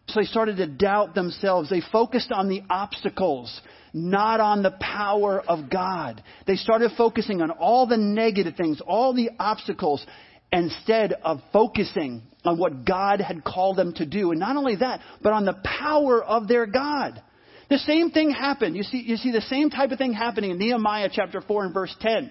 So 0.09 0.21
they 0.21 0.27
started 0.27 0.57
to 0.59 0.67
doubt 0.67 1.15
themselves. 1.15 1.71
They 1.71 1.83
focused 1.93 2.33
on 2.33 2.49
the 2.49 2.63
obstacles 2.69 3.61
not 3.97 4.41
on 4.41 4.63
the 4.63 4.73
power 4.73 5.41
of 5.41 5.71
God. 5.71 6.23
They 6.47 6.57
started 6.57 6.91
focusing 6.99 7.41
on 7.41 7.51
all 7.51 7.87
the 7.87 7.97
negative 7.97 8.55
things, 8.55 8.83
all 8.87 9.15
the 9.15 9.31
obstacles, 9.39 10.05
instead 10.53 11.15
of 11.25 11.41
focusing 11.51 12.23
on 12.45 12.59
what 12.59 12.85
God 12.85 13.23
had 13.23 13.43
called 13.43 13.79
them 13.79 13.95
to 13.95 14.05
do. 14.05 14.33
And 14.33 14.39
not 14.39 14.57
only 14.57 14.77
that, 14.77 15.01
but 15.23 15.33
on 15.33 15.47
the 15.47 15.57
power 15.65 16.23
of 16.23 16.47
their 16.47 16.67
God. 16.67 17.23
The 17.71 17.79
same 17.79 18.11
thing 18.11 18.31
happened. 18.31 18.77
You 18.77 18.83
see, 18.83 18.99
you 18.99 19.17
see 19.17 19.33
the 19.33 19.41
same 19.41 19.71
type 19.71 19.91
of 19.91 19.99
thing 19.99 20.13
happening 20.13 20.51
in 20.51 20.59
Nehemiah 20.59 21.09
chapter 21.11 21.41
4 21.41 21.65
and 21.65 21.75
verse 21.75 21.97
10. 22.01 22.31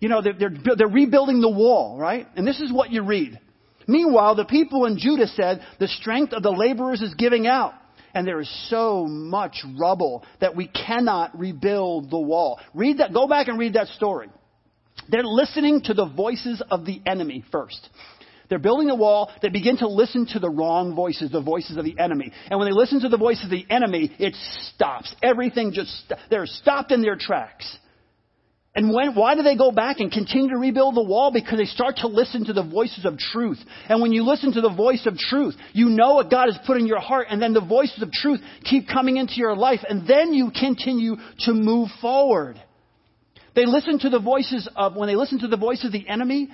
You 0.00 0.10
know, 0.10 0.20
they're, 0.20 0.34
they're, 0.38 0.76
they're 0.76 0.86
rebuilding 0.86 1.40
the 1.40 1.50
wall, 1.50 1.98
right? 1.98 2.26
And 2.36 2.46
this 2.46 2.60
is 2.60 2.70
what 2.70 2.92
you 2.92 3.02
read. 3.02 3.40
Meanwhile, 3.88 4.36
the 4.36 4.44
people 4.44 4.84
in 4.84 4.98
Judah 4.98 5.26
said, 5.28 5.62
the 5.78 5.88
strength 5.88 6.34
of 6.34 6.42
the 6.42 6.50
laborers 6.50 7.00
is 7.00 7.14
giving 7.14 7.46
out 7.46 7.72
and 8.14 8.26
there 8.26 8.40
is 8.40 8.68
so 8.68 9.06
much 9.06 9.64
rubble 9.78 10.24
that 10.40 10.56
we 10.56 10.68
cannot 10.68 11.38
rebuild 11.38 12.10
the 12.10 12.18
wall. 12.18 12.60
Read 12.74 12.98
that, 12.98 13.12
go 13.12 13.26
back 13.26 13.48
and 13.48 13.58
read 13.58 13.74
that 13.74 13.88
story. 13.88 14.28
They're 15.08 15.24
listening 15.24 15.82
to 15.84 15.94
the 15.94 16.06
voices 16.06 16.62
of 16.70 16.84
the 16.84 17.00
enemy 17.06 17.44
first. 17.50 17.88
They're 18.48 18.58
building 18.58 18.90
a 18.90 18.96
wall. 18.96 19.30
They 19.40 19.48
begin 19.48 19.78
to 19.78 19.88
listen 19.88 20.26
to 20.32 20.40
the 20.40 20.50
wrong 20.50 20.94
voices, 20.94 21.30
the 21.30 21.40
voices 21.40 21.76
of 21.76 21.84
the 21.84 21.98
enemy. 21.98 22.32
And 22.50 22.58
when 22.58 22.68
they 22.68 22.74
listen 22.74 23.00
to 23.00 23.08
the 23.08 23.16
voice 23.16 23.42
of 23.44 23.50
the 23.50 23.64
enemy, 23.70 24.12
it 24.18 24.34
stops. 24.74 25.14
Everything 25.22 25.72
just, 25.72 26.12
they're 26.30 26.46
stopped 26.46 26.90
in 26.90 27.00
their 27.00 27.16
tracks. 27.16 27.78
And 28.72 28.94
when, 28.94 29.16
why 29.16 29.34
do 29.34 29.42
they 29.42 29.56
go 29.56 29.72
back 29.72 29.98
and 29.98 30.12
continue 30.12 30.50
to 30.50 30.56
rebuild 30.56 30.94
the 30.94 31.02
wall? 31.02 31.32
Because 31.32 31.58
they 31.58 31.64
start 31.64 31.96
to 31.98 32.06
listen 32.06 32.44
to 32.44 32.52
the 32.52 32.62
voices 32.62 33.04
of 33.04 33.18
truth. 33.18 33.58
And 33.88 34.00
when 34.00 34.12
you 34.12 34.22
listen 34.22 34.52
to 34.52 34.60
the 34.60 34.70
voice 34.70 35.06
of 35.06 35.18
truth, 35.18 35.56
you 35.72 35.88
know 35.88 36.14
what 36.14 36.30
God 36.30 36.46
has 36.46 36.58
put 36.66 36.76
in 36.76 36.86
your 36.86 37.00
heart, 37.00 37.26
and 37.30 37.42
then 37.42 37.52
the 37.52 37.60
voices 37.60 38.00
of 38.00 38.12
truth 38.12 38.40
keep 38.62 38.86
coming 38.86 39.16
into 39.16 39.34
your 39.36 39.56
life, 39.56 39.80
and 39.88 40.06
then 40.06 40.32
you 40.32 40.52
continue 40.52 41.16
to 41.40 41.52
move 41.52 41.88
forward. 42.00 42.62
They 43.56 43.66
listen 43.66 43.98
to 44.00 44.08
the 44.08 44.20
voices 44.20 44.68
of, 44.76 44.94
when 44.94 45.08
they 45.08 45.16
listen 45.16 45.40
to 45.40 45.48
the 45.48 45.56
voice 45.56 45.84
of 45.84 45.90
the 45.90 46.08
enemy, 46.08 46.48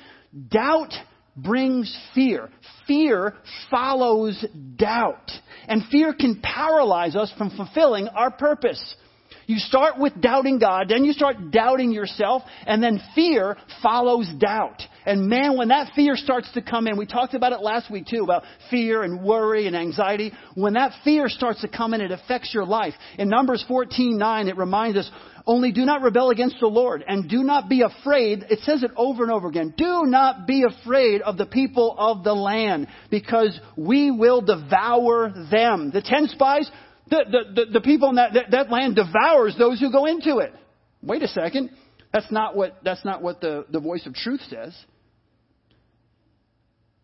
doubt 0.51 0.95
brings 1.37 1.95
fear. 2.15 2.49
Fear 2.87 3.35
follows 3.71 4.43
doubt. 4.77 5.31
And 5.69 5.83
fear 5.91 6.15
can 6.15 6.41
paralyze 6.43 7.15
us 7.15 7.31
from 7.37 7.51
fulfilling 7.51 8.09
our 8.09 8.31
purpose. 8.31 8.97
You 9.47 9.59
start 9.59 9.99
with 9.99 10.21
doubting 10.21 10.59
God, 10.59 10.89
then 10.89 11.05
you 11.05 11.13
start 11.13 11.51
doubting 11.51 11.93
yourself, 11.93 12.43
and 12.67 12.83
then 12.83 13.01
fear 13.15 13.57
follows 13.83 14.29
doubt. 14.39 14.83
And 15.05 15.29
man, 15.29 15.57
when 15.57 15.69
that 15.69 15.93
fear 15.95 16.17
starts 16.17 16.51
to 16.55 16.63
come 16.63 16.89
in, 16.89 16.97
we 16.97 17.07
talked 17.07 17.35
about 17.35 17.53
it 17.53 17.61
last 17.61 17.91
week 17.91 18.07
too, 18.07 18.25
about 18.25 18.43
fear 18.71 19.05
and 19.05 19.23
worry 19.23 19.69
and 19.69 19.77
anxiety. 19.77 20.33
When 20.55 20.73
that 20.73 20.93
fear 21.05 21.29
starts 21.29 21.61
to 21.61 21.69
come 21.69 21.95
in, 21.95 22.01
it 22.01 22.11
affects 22.11 22.53
your 22.53 22.67
life. 22.67 22.95
In 23.17 23.29
Numbers 23.29 23.65
14, 23.69 24.19
9, 24.19 24.49
it 24.49 24.57
reminds 24.57 24.99
us, 24.99 25.09
only 25.47 25.71
do 25.71 25.85
not 25.85 26.03
rebel 26.03 26.31
against 26.31 26.57
the 26.59 26.67
Lord 26.67 27.05
and 27.07 27.31
do 27.31 27.45
not 27.45 27.69
be 27.69 27.83
afraid. 27.83 28.45
It 28.51 28.59
says 28.65 28.83
it 28.83 28.91
over 28.97 29.23
and 29.23 29.31
over 29.31 29.47
again. 29.47 29.73
Do 29.77 30.03
not 30.05 30.45
be 30.45 30.65
afraid 30.65 31.23
of 31.23 31.37
the 31.37 31.47
people 31.47 31.95
of 31.97 32.25
the 32.25 32.35
land 32.35 32.89
because 33.11 33.59
we 33.77 34.11
will 34.11 34.41
devour 34.41 35.33
them. 35.53 35.93
The 35.95 36.03
ten 36.03 36.27
spies, 36.27 36.69
the, 37.09 37.25
the, 37.31 37.65
the, 37.65 37.73
the 37.73 37.81
people 37.81 38.11
in 38.11 38.17
that, 38.17 38.33
that, 38.35 38.51
that 38.51 38.71
land 38.71 38.97
devours 38.97 39.57
those 39.59 39.81
who 39.81 39.93
go 39.93 40.07
into 40.07 40.39
it. 40.39 40.53
Wait 41.03 41.23
a 41.23 41.29
second. 41.29 41.71
That's 42.13 42.31
not 42.33 42.57
what, 42.57 42.79
that's 42.83 43.05
not 43.05 43.23
what 43.23 43.41
the, 43.41 43.67
the 43.71 43.81
voice 43.81 44.07
of 44.07 44.15
truth 44.15 44.41
says. 44.49 44.77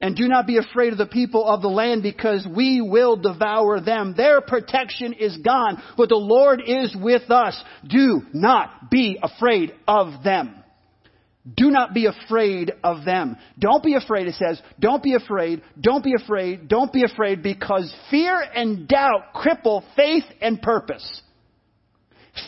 And 0.00 0.16
do 0.16 0.26
not 0.26 0.48
be 0.48 0.58
afraid 0.58 0.92
of 0.92 0.98
the 0.98 1.06
people 1.06 1.46
of 1.46 1.62
the 1.62 1.68
land 1.68 2.02
because 2.02 2.44
we 2.44 2.80
will 2.80 3.16
devour 3.16 3.80
them. 3.80 4.14
Their 4.16 4.40
protection 4.40 5.12
is 5.12 5.36
gone, 5.36 5.80
but 5.96 6.08
the 6.08 6.16
Lord 6.16 6.60
is 6.66 6.96
with 7.00 7.30
us. 7.30 7.62
Do 7.88 8.22
not 8.32 8.90
be 8.90 9.18
afraid 9.22 9.72
of 9.86 10.24
them. 10.24 10.61
Do 11.56 11.70
not 11.70 11.92
be 11.92 12.06
afraid 12.06 12.72
of 12.84 13.04
them. 13.04 13.36
Don't 13.58 13.82
be 13.82 13.94
afraid, 13.94 14.28
it 14.28 14.34
says. 14.36 14.62
Don't 14.78 15.02
be 15.02 15.14
afraid. 15.14 15.60
Don't 15.80 16.04
be 16.04 16.14
afraid. 16.14 16.68
Don't 16.68 16.92
be 16.92 17.02
afraid 17.02 17.42
because 17.42 17.92
fear 18.10 18.40
and 18.40 18.86
doubt 18.86 19.34
cripple 19.34 19.82
faith 19.96 20.24
and 20.40 20.62
purpose. 20.62 21.22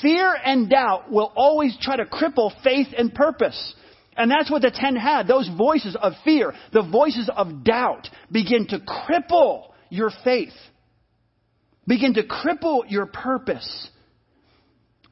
Fear 0.01 0.37
and 0.45 0.71
doubt 0.71 1.11
will 1.11 1.33
always 1.35 1.77
try 1.81 1.97
to 1.97 2.05
cripple 2.05 2.53
faith 2.63 2.87
and 2.97 3.13
purpose. 3.13 3.75
And 4.17 4.31
that's 4.31 4.51
what 4.51 4.63
the 4.63 4.71
ten 4.73 4.95
had. 4.95 5.27
Those 5.27 5.51
voices 5.59 5.97
of 6.01 6.13
fear, 6.25 6.55
the 6.73 6.89
voices 6.89 7.29
of 7.35 7.65
doubt 7.65 8.09
begin 8.31 8.69
to 8.69 8.79
cripple 8.79 9.73
your 9.91 10.11
faith, 10.23 10.53
begin 11.87 12.15
to 12.15 12.23
cripple 12.23 12.83
your 12.89 13.07
purpose. 13.07 13.89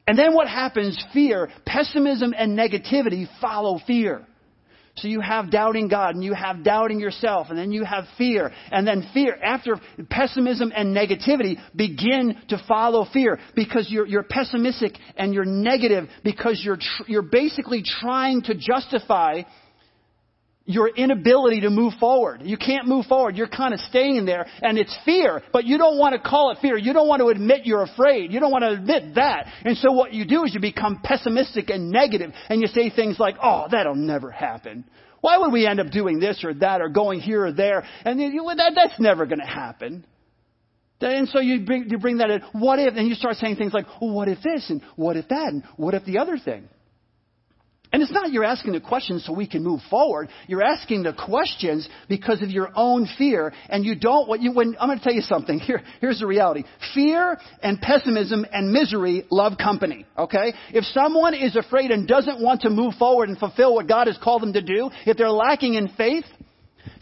And 0.07 0.17
then 0.17 0.33
what 0.33 0.47
happens? 0.47 1.01
Fear, 1.13 1.49
pessimism, 1.65 2.33
and 2.37 2.57
negativity 2.57 3.27
follow 3.39 3.79
fear. 3.87 4.25
So 4.95 5.07
you 5.07 5.21
have 5.21 5.49
doubting 5.49 5.87
God 5.87 6.13
and 6.13 6.23
you 6.23 6.35
have 6.35 6.63
doubting 6.63 6.99
yourself 6.99 7.47
and 7.49 7.57
then 7.57 7.71
you 7.71 7.83
have 7.83 8.05
fear 8.15 8.51
and 8.71 8.85
then 8.85 9.09
fear 9.11 9.35
after 9.43 9.81
pessimism 10.11 10.71
and 10.75 10.95
negativity 10.95 11.57
begin 11.75 12.37
to 12.49 12.63
follow 12.67 13.07
fear 13.11 13.39
because 13.55 13.87
you're, 13.89 14.05
you're 14.05 14.23
pessimistic 14.23 14.93
and 15.17 15.33
you're 15.33 15.45
negative 15.45 16.09
because 16.23 16.61
you're, 16.63 16.77
tr- 16.77 17.03
you're 17.07 17.23
basically 17.23 17.81
trying 18.01 18.43
to 18.43 18.53
justify 18.53 19.41
your 20.65 20.87
inability 20.87 21.61
to 21.61 21.69
move 21.69 21.93
forward. 21.99 22.41
You 22.43 22.57
can't 22.57 22.87
move 22.87 23.05
forward. 23.05 23.35
You're 23.35 23.47
kind 23.49 23.73
of 23.73 23.79
staying 23.81 24.25
there 24.25 24.45
and 24.61 24.77
it's 24.77 24.95
fear, 25.03 25.41
but 25.51 25.65
you 25.65 25.77
don't 25.77 25.97
want 25.97 26.13
to 26.13 26.29
call 26.29 26.51
it 26.51 26.59
fear. 26.61 26.77
You 26.77 26.93
don't 26.93 27.07
want 27.07 27.19
to 27.19 27.27
admit 27.27 27.65
you're 27.65 27.83
afraid. 27.83 28.31
You 28.31 28.39
don't 28.39 28.51
want 28.51 28.63
to 28.63 28.71
admit 28.71 29.15
that. 29.15 29.47
And 29.65 29.75
so 29.77 29.91
what 29.91 30.13
you 30.13 30.25
do 30.25 30.45
is 30.45 30.53
you 30.53 30.61
become 30.61 31.01
pessimistic 31.03 31.69
and 31.69 31.91
negative 31.91 32.31
and 32.49 32.61
you 32.61 32.67
say 32.67 32.89
things 32.89 33.19
like, 33.19 33.35
oh, 33.43 33.67
that'll 33.69 33.95
never 33.95 34.31
happen. 34.31 34.85
Why 35.19 35.37
would 35.37 35.51
we 35.51 35.65
end 35.67 35.79
up 35.79 35.89
doing 35.89 36.19
this 36.19 36.43
or 36.43 36.53
that 36.55 36.81
or 36.81 36.89
going 36.89 37.19
here 37.19 37.45
or 37.45 37.51
there? 37.51 37.85
And 38.05 38.19
you, 38.19 38.49
that, 38.57 38.73
that's 38.75 38.99
never 38.99 39.25
going 39.25 39.39
to 39.39 39.45
happen. 39.45 40.05
And 40.99 41.27
so 41.27 41.39
you 41.39 41.65
bring, 41.65 41.89
you 41.89 41.97
bring 41.97 42.17
that 42.17 42.29
in. 42.29 42.41
What 42.53 42.79
if? 42.79 42.95
And 42.95 43.07
you 43.07 43.15
start 43.15 43.35
saying 43.35 43.57
things 43.57 43.73
like, 43.73 43.85
well, 44.01 44.13
what 44.13 44.29
if 44.29 44.41
this? 44.41 44.69
And 44.69 44.81
what 44.95 45.17
if 45.17 45.27
that? 45.27 45.47
And 45.49 45.63
what 45.75 45.93
if 45.93 46.05
the 46.05 46.19
other 46.19 46.37
thing? 46.37 46.69
And 47.93 48.01
it's 48.01 48.11
not 48.11 48.31
you're 48.31 48.43
asking 48.43 48.73
the 48.73 48.81
questions 48.81 49.23
so 49.23 49.33
we 49.33 49.47
can 49.47 49.63
move 49.63 49.79
forward. 49.87 50.29
You're 50.47 50.63
asking 50.63 51.03
the 51.03 51.13
questions 51.13 51.87
because 52.09 52.41
of 52.41 52.49
your 52.49 52.71
own 52.75 53.07
fear. 53.19 53.53
And 53.69 53.85
you 53.85 53.93
don't, 53.93 54.27
what 54.27 54.41
you, 54.41 54.51
when, 54.51 54.75
I'm 54.79 54.89
going 54.89 54.97
to 54.97 55.03
tell 55.03 55.13
you 55.13 55.21
something. 55.21 55.59
Here, 55.63 55.83
here's 56.01 56.19
the 56.19 56.25
reality. 56.25 56.63
Fear 56.95 57.37
and 57.61 57.79
pessimism 57.79 58.47
and 58.51 58.73
misery 58.73 59.25
love 59.29 59.59
company. 59.59 60.07
Okay? 60.17 60.53
If 60.71 60.85
someone 60.85 61.35
is 61.35 61.55
afraid 61.55 61.91
and 61.91 62.07
doesn't 62.07 62.41
want 62.41 62.61
to 62.61 62.71
move 62.71 62.95
forward 62.95 63.29
and 63.29 63.37
fulfill 63.37 63.75
what 63.75 63.87
God 63.87 64.07
has 64.07 64.17
called 64.17 64.41
them 64.41 64.53
to 64.53 64.61
do, 64.61 64.89
if 65.05 65.15
they're 65.15 65.29
lacking 65.29 65.75
in 65.75 65.89
faith, 65.89 66.25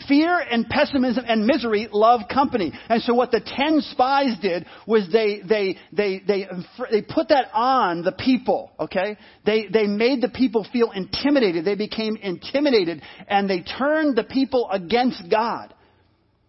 Fear 0.08 0.40
and 0.40 0.68
pessimism 0.68 1.26
and 1.28 1.46
misery 1.46 1.88
love 1.92 2.22
company. 2.32 2.72
And 2.90 3.02
so 3.04 3.14
what 3.14 3.32
the 3.32 3.42
ten 3.42 3.82
spies 3.82 4.38
did 4.42 4.66
was 4.88 5.08
they, 5.12 5.42
they, 5.48 5.78
they, 5.92 6.22
they, 6.26 6.48
they 6.90 7.02
put 7.02 7.30
that 7.30 7.48
on 7.54 8.04
the 8.04 8.12
people, 8.12 8.72
okay? 8.80 9.18
They, 9.46 9.68
they 9.68 9.88
made 9.88 10.22
the 10.22 10.30
people 10.30 10.66
feel 10.72 10.92
intimidated. 10.92 11.66
They 11.66 11.76
became 11.76 12.16
intimidated 12.16 13.02
and 13.28 13.50
they 13.50 13.62
turned 13.62 14.16
the 14.16 14.24
people 14.24 14.70
against 14.72 15.24
God. 15.30 15.74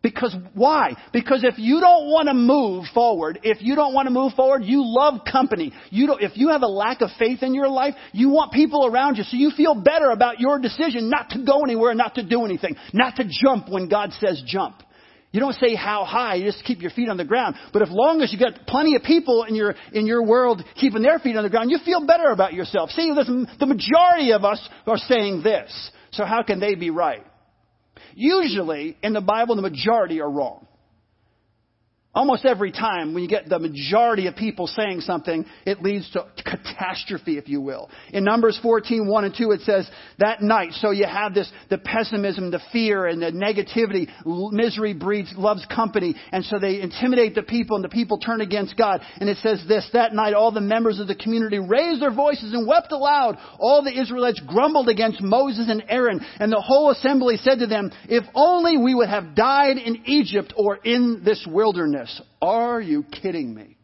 Because 0.02 0.34
why? 0.54 0.96
Because 1.12 1.44
if 1.44 1.58
you 1.58 1.80
don't 1.80 2.10
want 2.10 2.26
to 2.26 2.34
move 2.34 2.86
forward, 2.92 3.38
if 3.44 3.62
you 3.62 3.76
don't 3.76 3.94
want 3.94 4.06
to 4.06 4.12
move 4.12 4.32
forward, 4.32 4.64
you 4.64 4.82
love 4.84 5.20
company. 5.30 5.72
You 5.90 6.08
don't, 6.08 6.20
if 6.20 6.32
you 6.34 6.48
have 6.48 6.62
a 6.62 6.66
lack 6.66 7.02
of 7.02 7.10
faith 7.18 7.42
in 7.42 7.54
your 7.54 7.68
life, 7.68 7.94
you 8.12 8.28
want 8.28 8.52
people 8.52 8.84
around 8.84 9.16
you 9.16 9.22
so 9.22 9.36
you 9.36 9.52
feel 9.56 9.74
better 9.74 10.10
about 10.10 10.40
your 10.40 10.58
decision 10.58 11.08
not 11.08 11.30
to 11.30 11.44
go 11.44 11.62
anywhere, 11.62 11.94
not 11.94 12.16
to 12.16 12.26
do 12.26 12.44
anything, 12.44 12.74
not 12.92 13.16
to 13.16 13.24
jump 13.28 13.68
when 13.68 13.88
God 13.88 14.12
says 14.20 14.42
jump. 14.44 14.82
You 15.30 15.40
don't 15.40 15.54
say 15.54 15.74
how 15.74 16.04
high, 16.04 16.34
you 16.34 16.44
just 16.44 16.64
keep 16.64 16.82
your 16.82 16.90
feet 16.90 17.08
on 17.08 17.16
the 17.16 17.24
ground. 17.24 17.56
But 17.72 17.82
as 17.82 17.88
long 17.90 18.20
as 18.20 18.32
you 18.32 18.38
got 18.38 18.66
plenty 18.66 18.96
of 18.96 19.02
people 19.02 19.44
in 19.44 19.54
your, 19.54 19.74
in 19.92 20.06
your 20.06 20.26
world 20.26 20.62
keeping 20.78 21.02
their 21.02 21.20
feet 21.20 21.36
on 21.36 21.44
the 21.44 21.48
ground, 21.48 21.70
you 21.70 21.78
feel 21.84 22.04
better 22.04 22.30
about 22.32 22.52
yourself. 22.52 22.90
See, 22.90 23.10
the 23.14 23.66
majority 23.66 24.32
of 24.32 24.44
us 24.44 24.68
are 24.86 24.98
saying 24.98 25.42
this. 25.42 25.90
So 26.10 26.24
how 26.24 26.42
can 26.42 26.60
they 26.60 26.74
be 26.74 26.90
right? 26.90 27.24
Usually, 28.14 28.96
in 29.02 29.12
the 29.12 29.20
Bible, 29.20 29.56
the 29.56 29.62
majority 29.62 30.20
are 30.20 30.30
wrong. 30.30 30.66
Almost 32.14 32.44
every 32.44 32.72
time 32.72 33.14
when 33.14 33.22
you 33.22 33.28
get 33.28 33.48
the 33.48 33.58
majority 33.58 34.26
of 34.26 34.36
people 34.36 34.66
saying 34.66 35.00
something, 35.00 35.46
it 35.64 35.80
leads 35.80 36.10
to 36.10 36.26
catastrophe, 36.36 37.38
if 37.38 37.48
you 37.48 37.62
will. 37.62 37.88
In 38.12 38.22
Numbers 38.22 38.58
14, 38.62 39.08
1 39.08 39.24
and 39.24 39.34
2, 39.34 39.52
it 39.52 39.62
says, 39.62 39.90
that 40.18 40.42
night, 40.42 40.72
so 40.72 40.90
you 40.90 41.06
have 41.06 41.32
this, 41.32 41.50
the 41.70 41.78
pessimism, 41.78 42.50
the 42.50 42.60
fear, 42.70 43.06
and 43.06 43.22
the 43.22 43.30
negativity, 43.30 44.08
misery 44.52 44.92
breeds, 44.92 45.32
loves 45.38 45.64
company, 45.74 46.14
and 46.32 46.44
so 46.44 46.58
they 46.58 46.82
intimidate 46.82 47.34
the 47.34 47.42
people, 47.42 47.76
and 47.76 47.84
the 47.84 47.88
people 47.88 48.18
turn 48.18 48.42
against 48.42 48.76
God. 48.76 49.00
And 49.18 49.30
it 49.30 49.38
says 49.38 49.64
this, 49.66 49.88
that 49.94 50.12
night 50.12 50.34
all 50.34 50.52
the 50.52 50.60
members 50.60 51.00
of 51.00 51.08
the 51.08 51.14
community 51.14 51.60
raised 51.60 52.02
their 52.02 52.12
voices 52.12 52.52
and 52.52 52.68
wept 52.68 52.92
aloud. 52.92 53.38
All 53.58 53.82
the 53.82 53.98
Israelites 53.98 54.42
grumbled 54.46 54.90
against 54.90 55.22
Moses 55.22 55.70
and 55.70 55.82
Aaron, 55.88 56.20
and 56.38 56.52
the 56.52 56.60
whole 56.60 56.90
assembly 56.90 57.38
said 57.38 57.60
to 57.60 57.66
them, 57.66 57.90
if 58.10 58.24
only 58.34 58.76
we 58.76 58.94
would 58.94 59.08
have 59.08 59.34
died 59.34 59.78
in 59.78 60.02
Egypt 60.04 60.52
or 60.58 60.76
in 60.76 61.22
this 61.24 61.46
wilderness. 61.50 62.01
Are 62.42 62.80
you 62.80 63.04
kidding 63.04 63.54
me? 63.54 63.76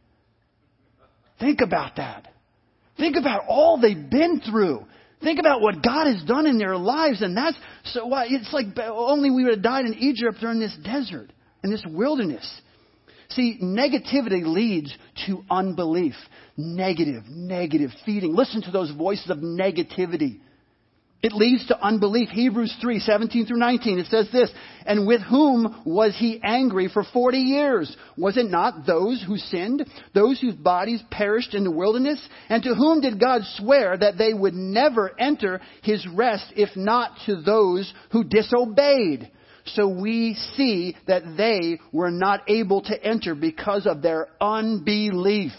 Think 1.38 1.60
about 1.60 1.96
that. 1.96 2.26
Think 2.98 3.16
about 3.16 3.42
all 3.48 3.80
they've 3.80 4.10
been 4.10 4.40
through. 4.40 4.84
Think 5.22 5.38
about 5.38 5.60
what 5.60 5.82
God 5.82 6.06
has 6.06 6.22
done 6.24 6.46
in 6.46 6.58
their 6.58 6.76
lives, 6.76 7.22
and 7.22 7.36
that's 7.36 7.56
so 7.84 8.06
why 8.06 8.26
it's 8.28 8.52
like 8.52 8.66
only 8.78 9.30
we 9.30 9.44
would 9.44 9.54
have 9.54 9.62
died 9.62 9.84
in 9.84 9.94
Egypt 9.94 10.38
or 10.42 10.50
in 10.50 10.60
this 10.60 10.76
desert, 10.84 11.32
in 11.62 11.70
this 11.70 11.84
wilderness. 11.88 12.60
See, 13.30 13.58
negativity 13.62 14.44
leads 14.44 14.96
to 15.26 15.44
unbelief. 15.50 16.14
Negative, 16.56 17.24
negative 17.28 17.90
feeding. 18.04 18.34
Listen 18.34 18.62
to 18.62 18.70
those 18.70 18.90
voices 18.92 19.30
of 19.30 19.38
negativity. 19.38 20.40
It 21.20 21.32
leads 21.32 21.66
to 21.66 21.80
unbelief. 21.80 22.28
Hebrews 22.28 22.76
3, 22.80 23.00
17 23.00 23.46
through 23.46 23.58
19. 23.58 23.98
It 23.98 24.06
says 24.06 24.28
this, 24.32 24.50
And 24.86 25.04
with 25.04 25.20
whom 25.20 25.82
was 25.84 26.14
he 26.16 26.40
angry 26.44 26.88
for 26.88 27.02
40 27.02 27.38
years? 27.38 27.96
Was 28.16 28.36
it 28.36 28.48
not 28.48 28.86
those 28.86 29.22
who 29.26 29.36
sinned? 29.36 29.84
Those 30.14 30.40
whose 30.40 30.54
bodies 30.54 31.02
perished 31.10 31.54
in 31.54 31.64
the 31.64 31.72
wilderness? 31.72 32.20
And 32.48 32.62
to 32.62 32.74
whom 32.74 33.00
did 33.00 33.18
God 33.18 33.42
swear 33.56 33.96
that 33.96 34.16
they 34.16 34.32
would 34.32 34.54
never 34.54 35.10
enter 35.18 35.60
his 35.82 36.06
rest 36.06 36.52
if 36.54 36.76
not 36.76 37.10
to 37.26 37.42
those 37.42 37.92
who 38.12 38.22
disobeyed? 38.22 39.28
So 39.66 39.88
we 39.88 40.34
see 40.56 40.96
that 41.08 41.36
they 41.36 41.80
were 41.92 42.12
not 42.12 42.48
able 42.48 42.82
to 42.82 43.04
enter 43.04 43.34
because 43.34 43.86
of 43.86 44.02
their 44.02 44.28
unbelief. 44.40 45.52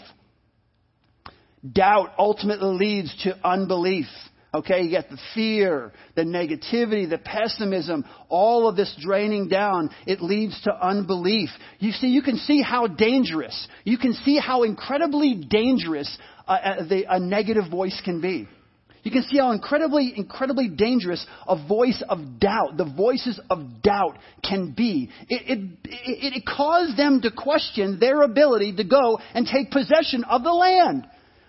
Doubt 1.70 2.12
ultimately 2.18 2.86
leads 2.86 3.14
to 3.24 3.36
unbelief. 3.46 4.06
Okay, 4.52 4.82
you 4.82 4.90
get 4.90 5.08
the 5.08 5.18
fear, 5.32 5.92
the 6.16 6.22
negativity, 6.22 7.08
the 7.08 7.18
pessimism, 7.18 8.04
all 8.28 8.68
of 8.68 8.74
this 8.74 8.92
draining 9.00 9.48
down. 9.48 9.90
It 10.06 10.20
leads 10.20 10.60
to 10.62 10.72
unbelief. 10.72 11.50
You 11.78 11.92
see, 11.92 12.08
you 12.08 12.22
can 12.22 12.36
see 12.36 12.60
how 12.60 12.88
dangerous, 12.88 13.68
you 13.84 13.96
can 13.96 14.12
see 14.12 14.38
how 14.38 14.64
incredibly 14.64 15.34
dangerous 15.34 16.18
a, 16.48 16.52
a, 16.52 17.04
a 17.10 17.20
negative 17.20 17.70
voice 17.70 18.00
can 18.04 18.20
be. 18.20 18.48
You 19.02 19.10
can 19.10 19.22
see 19.22 19.38
how 19.38 19.52
incredibly, 19.52 20.12
incredibly 20.16 20.68
dangerous 20.68 21.24
a 21.46 21.56
voice 21.66 22.02
of 22.08 22.38
doubt, 22.38 22.76
the 22.76 22.84
voices 22.84 23.40
of 23.48 23.82
doubt 23.82 24.18
can 24.44 24.72
be. 24.72 25.10
It, 25.28 25.58
it, 25.58 25.58
it, 25.84 26.36
it 26.36 26.44
caused 26.44 26.98
them 26.98 27.20
to 27.22 27.30
question 27.30 27.98
their 27.98 28.22
ability 28.22 28.76
to 28.76 28.84
go 28.84 29.18
and 29.32 29.46
take 29.46 29.70
possession 29.70 30.24
of 30.24 30.42
the 30.42 30.52
land. 30.52 31.06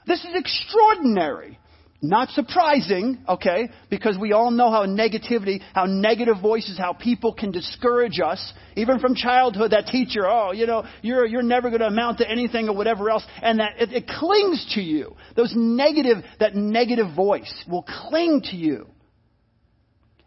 This 0.08 0.20
is 0.20 0.36
extraordinary. 0.36 1.58
Not 2.04 2.30
surprising, 2.30 3.20
okay, 3.30 3.70
because 3.92 4.18
we 4.18 4.32
all 4.32 4.50
know 4.50 4.72
how 4.72 4.88
negativity, 4.88 5.62
how 5.76 5.86
negative 5.86 6.38
voices, 6.42 6.76
how 6.76 6.94
people 6.94 7.32
can 7.32 7.52
discourage 7.52 8.20
us, 8.20 8.54
even 8.76 8.98
from 8.98 9.14
childhood. 9.14 9.70
That 9.70 9.86
teacher, 9.86 10.28
oh, 10.28 10.52
you 10.52 10.66
know, 10.66 10.84
you're 11.04 11.28
you're 11.28 11.44
never 11.44 11.70
going 11.70 11.82
to 11.82 11.86
amount 11.86 12.18
to 12.18 12.28
anything 12.28 12.70
or 12.70 12.76
whatever 12.76 13.12
else, 13.12 13.24
and 13.44 13.60
that 13.60 13.74
it, 13.80 13.94
it 13.94 14.08
clings 14.08 14.72
to 14.74 14.82
you. 14.82 15.16
Those 15.36 15.54
negative, 15.56 16.24
that 16.40 16.56
negative 16.56 17.16
voice 17.16 17.54
will 17.70 17.84
cling 17.84 18.42
to 18.46 18.56
you. 18.56 18.88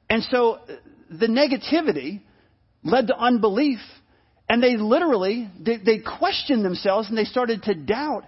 And 0.09 0.23
so, 0.31 0.61
the 1.11 1.27
negativity 1.27 2.21
led 2.85 3.09
to 3.09 3.17
unbelief, 3.19 3.81
and 4.49 4.63
they 4.63 4.77
literally 4.77 5.51
they, 5.59 5.79
they 5.79 5.99
questioned 5.99 6.65
themselves 6.65 7.09
and 7.09 7.19
they 7.19 7.25
started 7.25 7.65
to 7.65 7.75
doubt 7.75 8.27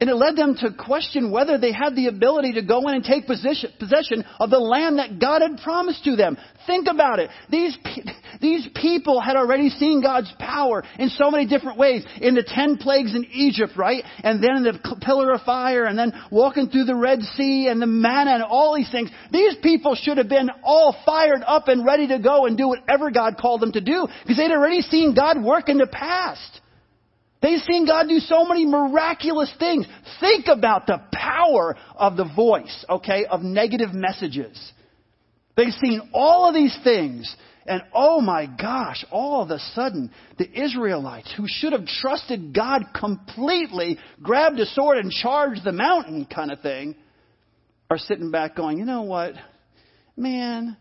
and 0.00 0.08
it 0.08 0.14
led 0.14 0.36
them 0.36 0.54
to 0.60 0.72
question 0.72 1.32
whether 1.32 1.58
they 1.58 1.72
had 1.72 1.96
the 1.96 2.06
ability 2.06 2.52
to 2.52 2.62
go 2.62 2.86
in 2.88 2.94
and 2.94 3.02
take 3.02 3.26
position, 3.26 3.72
possession 3.80 4.24
of 4.38 4.48
the 4.48 4.58
land 4.58 4.98
that 5.00 5.18
God 5.18 5.42
had 5.42 5.58
promised 5.64 6.04
to 6.04 6.14
them. 6.14 6.36
Think 6.68 6.86
about 6.88 7.18
it. 7.18 7.30
These, 7.50 7.76
these 8.40 8.68
people 8.80 9.20
had 9.20 9.34
already 9.34 9.70
seen 9.70 10.00
God's 10.00 10.32
power 10.38 10.84
in 11.00 11.08
so 11.08 11.32
many 11.32 11.48
different 11.48 11.78
ways. 11.78 12.06
In 12.20 12.36
the 12.36 12.44
ten 12.46 12.76
plagues 12.76 13.16
in 13.16 13.24
Egypt, 13.32 13.72
right? 13.76 14.04
And 14.22 14.42
then 14.42 14.62
the 14.62 14.96
pillar 15.02 15.32
of 15.32 15.42
fire, 15.42 15.86
and 15.86 15.98
then 15.98 16.12
walking 16.30 16.68
through 16.68 16.84
the 16.84 16.94
Red 16.94 17.20
Sea, 17.22 17.66
and 17.66 17.82
the 17.82 17.86
manna, 17.86 18.34
and 18.34 18.44
all 18.44 18.76
these 18.76 18.90
things. 18.92 19.10
These 19.32 19.56
people 19.64 19.96
should 19.96 20.18
have 20.18 20.28
been 20.28 20.48
all 20.62 20.94
fired 21.04 21.42
up 21.44 21.66
and 21.66 21.84
ready 21.84 22.06
to 22.06 22.20
go 22.20 22.46
and 22.46 22.56
do 22.56 22.68
whatever 22.68 23.10
God 23.10 23.36
called 23.36 23.62
them 23.62 23.72
to 23.72 23.80
do, 23.80 24.06
because 24.22 24.36
they'd 24.36 24.52
already 24.52 24.82
seen 24.82 25.16
God 25.16 25.42
work 25.42 25.68
in 25.68 25.78
the 25.78 25.88
past. 25.88 26.60
They've 27.40 27.60
seen 27.70 27.86
God 27.86 28.08
do 28.08 28.18
so 28.18 28.44
many 28.44 28.66
miraculous 28.66 29.52
things. 29.58 29.86
Think 30.20 30.46
about 30.48 30.86
the 30.86 31.00
power 31.12 31.76
of 31.94 32.16
the 32.16 32.28
voice, 32.34 32.84
okay, 32.88 33.26
of 33.26 33.42
negative 33.42 33.92
messages. 33.92 34.72
They've 35.56 35.74
seen 35.82 36.10
all 36.12 36.48
of 36.48 36.54
these 36.54 36.76
things. 36.82 37.34
And 37.66 37.82
oh 37.92 38.20
my 38.20 38.46
gosh, 38.46 39.04
all 39.10 39.42
of 39.42 39.50
a 39.50 39.58
sudden, 39.74 40.10
the 40.38 40.50
Israelites, 40.50 41.32
who 41.36 41.44
should 41.46 41.72
have 41.72 41.86
trusted 41.86 42.54
God 42.54 42.86
completely, 42.98 43.98
grabbed 44.22 44.58
a 44.58 44.66
sword 44.66 44.98
and 44.98 45.12
charged 45.12 45.64
the 45.64 45.72
mountain 45.72 46.26
kind 46.26 46.50
of 46.50 46.60
thing, 46.60 46.96
are 47.90 47.98
sitting 47.98 48.30
back 48.30 48.56
going, 48.56 48.78
you 48.78 48.84
know 48.84 49.02
what? 49.02 49.34
Man, 50.16 50.76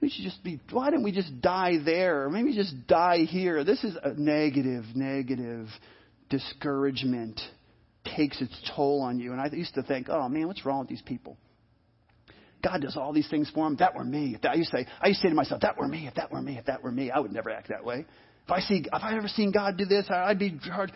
we 0.00 0.10
should 0.10 0.24
just 0.24 0.42
be, 0.44 0.60
why 0.70 0.90
don't 0.90 1.02
we 1.02 1.12
just 1.12 1.40
die 1.40 1.78
there? 1.84 2.24
Or 2.24 2.30
maybe 2.30 2.54
just 2.54 2.86
die 2.86 3.24
here. 3.28 3.64
This 3.64 3.82
is 3.82 3.96
a 4.02 4.12
negative, 4.12 4.84
negative 4.94 5.68
discouragement 6.28 7.40
takes 8.04 8.40
its 8.40 8.54
toll 8.74 9.02
on 9.02 9.18
you. 9.18 9.32
And 9.32 9.40
I 9.40 9.48
used 9.52 9.74
to 9.74 9.82
think, 9.82 10.08
oh 10.08 10.28
man, 10.28 10.46
what's 10.46 10.64
wrong 10.64 10.80
with 10.80 10.88
these 10.88 11.02
people? 11.02 11.36
God 12.62 12.82
does 12.82 12.96
all 12.96 13.12
these 13.12 13.28
things 13.28 13.50
for 13.54 13.64
them. 13.64 13.76
That 13.76 13.94
were 13.94 14.04
me. 14.04 14.36
I 14.42 14.54
used 14.54 14.70
to 14.70 14.78
say, 14.78 14.86
I 15.00 15.08
used 15.08 15.20
to 15.20 15.26
say 15.26 15.30
to 15.30 15.34
myself, 15.34 15.62
that 15.62 15.78
were 15.78 15.88
me. 15.88 16.06
If 16.06 16.14
that 16.14 16.30
were 16.32 16.42
me. 16.42 16.58
If 16.58 16.66
that 16.66 16.82
were 16.82 16.90
me, 16.90 17.10
I 17.10 17.18
would 17.18 17.32
never 17.32 17.50
act 17.50 17.68
that 17.68 17.84
way. 17.84 18.04
If 18.44 18.50
I 18.50 18.60
see, 18.60 18.84
if 18.84 19.02
I 19.02 19.16
ever 19.16 19.28
seen 19.28 19.50
God 19.50 19.76
do 19.76 19.84
this, 19.84 20.06
I'd 20.10 20.38
be 20.38 20.58
hard. 20.70 20.92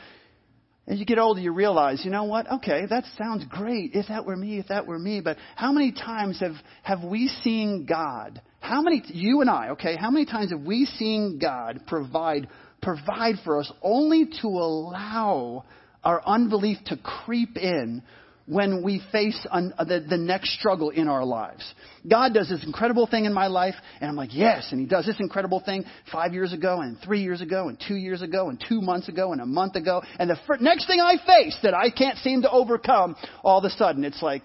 As 0.86 0.98
you 0.98 1.04
get 1.04 1.18
older, 1.18 1.40
you 1.40 1.52
realize, 1.52 2.02
you 2.04 2.10
know 2.10 2.24
what? 2.24 2.50
Okay, 2.50 2.86
that 2.88 3.04
sounds 3.16 3.44
great. 3.48 3.92
If 3.94 4.08
that 4.08 4.24
were 4.24 4.36
me, 4.36 4.58
if 4.58 4.68
that 4.68 4.86
were 4.86 4.98
me. 4.98 5.20
But 5.20 5.36
how 5.54 5.72
many 5.72 5.92
times 5.92 6.40
have, 6.40 6.54
have 6.82 7.04
we 7.04 7.28
seen 7.42 7.86
God? 7.88 8.40
How 8.70 8.82
many, 8.82 9.02
you 9.08 9.40
and 9.40 9.50
I, 9.50 9.70
okay, 9.70 9.96
how 9.96 10.12
many 10.12 10.26
times 10.26 10.52
have 10.52 10.60
we 10.60 10.84
seen 10.84 11.40
God 11.42 11.80
provide, 11.88 12.46
provide 12.80 13.34
for 13.44 13.58
us 13.58 13.70
only 13.82 14.26
to 14.42 14.46
allow 14.46 15.64
our 16.04 16.22
unbelief 16.24 16.78
to 16.86 16.96
creep 16.96 17.56
in 17.56 18.00
when 18.46 18.84
we 18.84 19.02
face 19.10 19.44
un, 19.50 19.74
uh, 19.76 19.82
the, 19.82 20.06
the 20.08 20.16
next 20.16 20.56
struggle 20.56 20.90
in 20.90 21.08
our 21.08 21.24
lives. 21.24 21.64
God 22.08 22.32
does 22.32 22.48
this 22.48 22.62
incredible 22.64 23.08
thing 23.08 23.24
in 23.24 23.34
my 23.34 23.48
life, 23.48 23.74
and 24.00 24.08
I'm 24.08 24.14
like, 24.14 24.32
yes, 24.32 24.68
and 24.70 24.80
He 24.80 24.86
does 24.86 25.04
this 25.04 25.18
incredible 25.18 25.60
thing 25.66 25.84
five 26.12 26.32
years 26.32 26.52
ago, 26.52 26.80
and 26.80 26.96
three 27.04 27.22
years 27.22 27.40
ago, 27.40 27.66
and 27.66 27.76
two 27.88 27.96
years 27.96 28.22
ago, 28.22 28.50
and 28.50 28.64
two 28.68 28.80
months 28.80 29.08
ago, 29.08 29.32
and 29.32 29.40
a 29.40 29.46
month 29.46 29.74
ago, 29.74 30.00
and 30.20 30.30
the 30.30 30.38
fir- 30.46 30.58
next 30.60 30.86
thing 30.86 31.00
I 31.00 31.16
face 31.26 31.58
that 31.64 31.74
I 31.74 31.90
can't 31.90 32.18
seem 32.18 32.42
to 32.42 32.50
overcome, 32.52 33.16
all 33.42 33.58
of 33.58 33.64
a 33.64 33.70
sudden 33.70 34.04
it's 34.04 34.22
like 34.22 34.44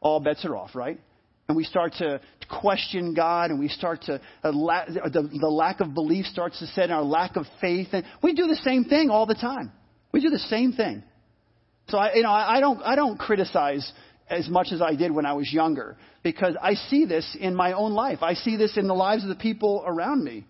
all 0.00 0.20
bets 0.20 0.44
are 0.44 0.54
off, 0.56 0.76
right? 0.76 1.00
And 1.48 1.56
we 1.56 1.62
start 1.64 1.92
to 1.98 2.20
question 2.48 3.14
God, 3.14 3.50
and 3.50 3.58
we 3.58 3.68
start 3.68 4.02
to 4.02 4.20
uh, 4.44 4.52
la- 4.52 4.86
the, 4.86 5.28
the 5.40 5.48
lack 5.48 5.80
of 5.80 5.94
belief 5.94 6.26
starts 6.26 6.58
to 6.60 6.66
set 6.68 6.86
in, 6.86 6.90
our 6.92 7.02
lack 7.02 7.36
of 7.36 7.46
faith, 7.60 7.88
and 7.92 8.04
we 8.22 8.34
do 8.34 8.46
the 8.46 8.56
same 8.56 8.84
thing 8.84 9.10
all 9.10 9.26
the 9.26 9.34
time. 9.34 9.72
We 10.12 10.20
do 10.20 10.30
the 10.30 10.38
same 10.38 10.72
thing. 10.72 11.02
So 11.88 11.98
I, 11.98 12.14
you 12.14 12.22
know, 12.22 12.30
I 12.30 12.60
don't, 12.60 12.82
I 12.82 12.96
don't 12.96 13.18
criticize 13.18 13.92
as 14.28 14.48
much 14.48 14.68
as 14.72 14.82
I 14.82 14.94
did 14.94 15.12
when 15.12 15.24
I 15.24 15.34
was 15.34 15.52
younger 15.52 15.96
because 16.22 16.56
I 16.60 16.74
see 16.74 17.04
this 17.04 17.36
in 17.38 17.54
my 17.54 17.72
own 17.72 17.92
life. 17.92 18.18
I 18.22 18.34
see 18.34 18.56
this 18.56 18.76
in 18.76 18.88
the 18.88 18.94
lives 18.94 19.22
of 19.22 19.28
the 19.28 19.36
people 19.36 19.84
around 19.86 20.24
me. 20.24 20.46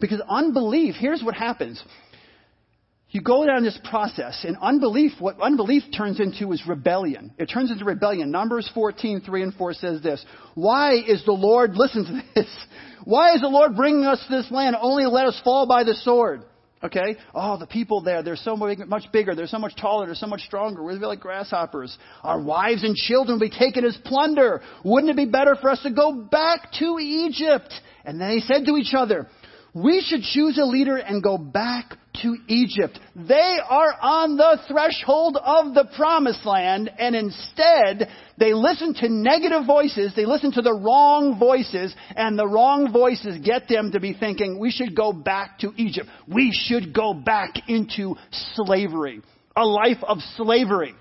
Because 0.00 0.20
unbelief, 0.28 0.94
here's 0.98 1.22
what 1.22 1.34
happens. 1.34 1.82
You 3.12 3.20
go 3.22 3.44
down 3.44 3.64
this 3.64 3.78
process, 3.82 4.44
and 4.44 4.56
unbelief, 4.62 5.12
what 5.18 5.40
unbelief 5.40 5.82
turns 5.96 6.20
into 6.20 6.52
is 6.52 6.62
rebellion. 6.66 7.32
It 7.38 7.46
turns 7.46 7.72
into 7.72 7.84
rebellion. 7.84 8.30
Numbers 8.30 8.70
14, 8.72 9.22
3 9.22 9.42
and 9.42 9.54
4 9.54 9.74
says 9.74 10.00
this. 10.00 10.24
Why 10.54 10.94
is 10.94 11.24
the 11.24 11.32
Lord, 11.32 11.74
listen 11.74 12.04
to 12.04 12.22
this, 12.36 12.46
why 13.04 13.34
is 13.34 13.40
the 13.40 13.48
Lord 13.48 13.74
bringing 13.74 14.04
us 14.04 14.24
to 14.28 14.36
this 14.36 14.50
land 14.52 14.76
only 14.80 15.02
to 15.02 15.10
let 15.10 15.26
us 15.26 15.40
fall 15.42 15.66
by 15.66 15.82
the 15.82 15.94
sword? 15.94 16.44
Okay? 16.84 17.16
Oh, 17.34 17.58
the 17.58 17.66
people 17.66 18.00
there, 18.00 18.22
they're 18.22 18.36
so 18.36 18.56
much 18.56 19.12
bigger, 19.12 19.34
they're 19.34 19.48
so 19.48 19.58
much 19.58 19.74
taller, 19.76 20.06
they're 20.06 20.14
so 20.14 20.28
much 20.28 20.42
stronger. 20.42 20.82
We're 20.82 20.92
like 20.94 21.20
grasshoppers. 21.20 21.96
Our 22.22 22.40
wives 22.40 22.84
and 22.84 22.94
children 22.94 23.38
will 23.38 23.48
be 23.48 23.54
taken 23.54 23.84
as 23.84 23.98
plunder. 24.04 24.62
Wouldn't 24.84 25.10
it 25.10 25.16
be 25.16 25.26
better 25.26 25.56
for 25.60 25.68
us 25.68 25.82
to 25.82 25.90
go 25.90 26.12
back 26.12 26.70
to 26.78 26.98
Egypt? 27.00 27.74
And 28.04 28.20
they 28.20 28.38
said 28.38 28.64
to 28.66 28.76
each 28.76 28.94
other, 28.96 29.26
we 29.74 30.00
should 30.00 30.22
choose 30.22 30.58
a 30.58 30.64
leader 30.64 30.96
and 30.96 31.22
go 31.22 31.36
back 31.36 31.96
to 32.22 32.36
Egypt. 32.48 32.98
They 33.14 33.58
are 33.68 33.94
on 34.00 34.36
the 34.36 34.58
threshold 34.68 35.38
of 35.42 35.74
the 35.74 35.88
promised 35.96 36.44
land, 36.44 36.90
and 36.98 37.14
instead, 37.14 38.08
they 38.38 38.52
listen 38.52 38.94
to 38.94 39.08
negative 39.08 39.66
voices, 39.66 40.12
they 40.14 40.26
listen 40.26 40.52
to 40.52 40.62
the 40.62 40.74
wrong 40.74 41.38
voices, 41.38 41.94
and 42.16 42.38
the 42.38 42.46
wrong 42.46 42.92
voices 42.92 43.38
get 43.44 43.68
them 43.68 43.92
to 43.92 44.00
be 44.00 44.14
thinking, 44.14 44.58
we 44.58 44.70
should 44.70 44.94
go 44.96 45.12
back 45.12 45.58
to 45.60 45.72
Egypt. 45.76 46.08
We 46.26 46.52
should 46.52 46.92
go 46.92 47.14
back 47.14 47.68
into 47.68 48.16
slavery. 48.54 49.22
A 49.56 49.64
life 49.64 50.02
of 50.02 50.18
slavery. 50.36 50.94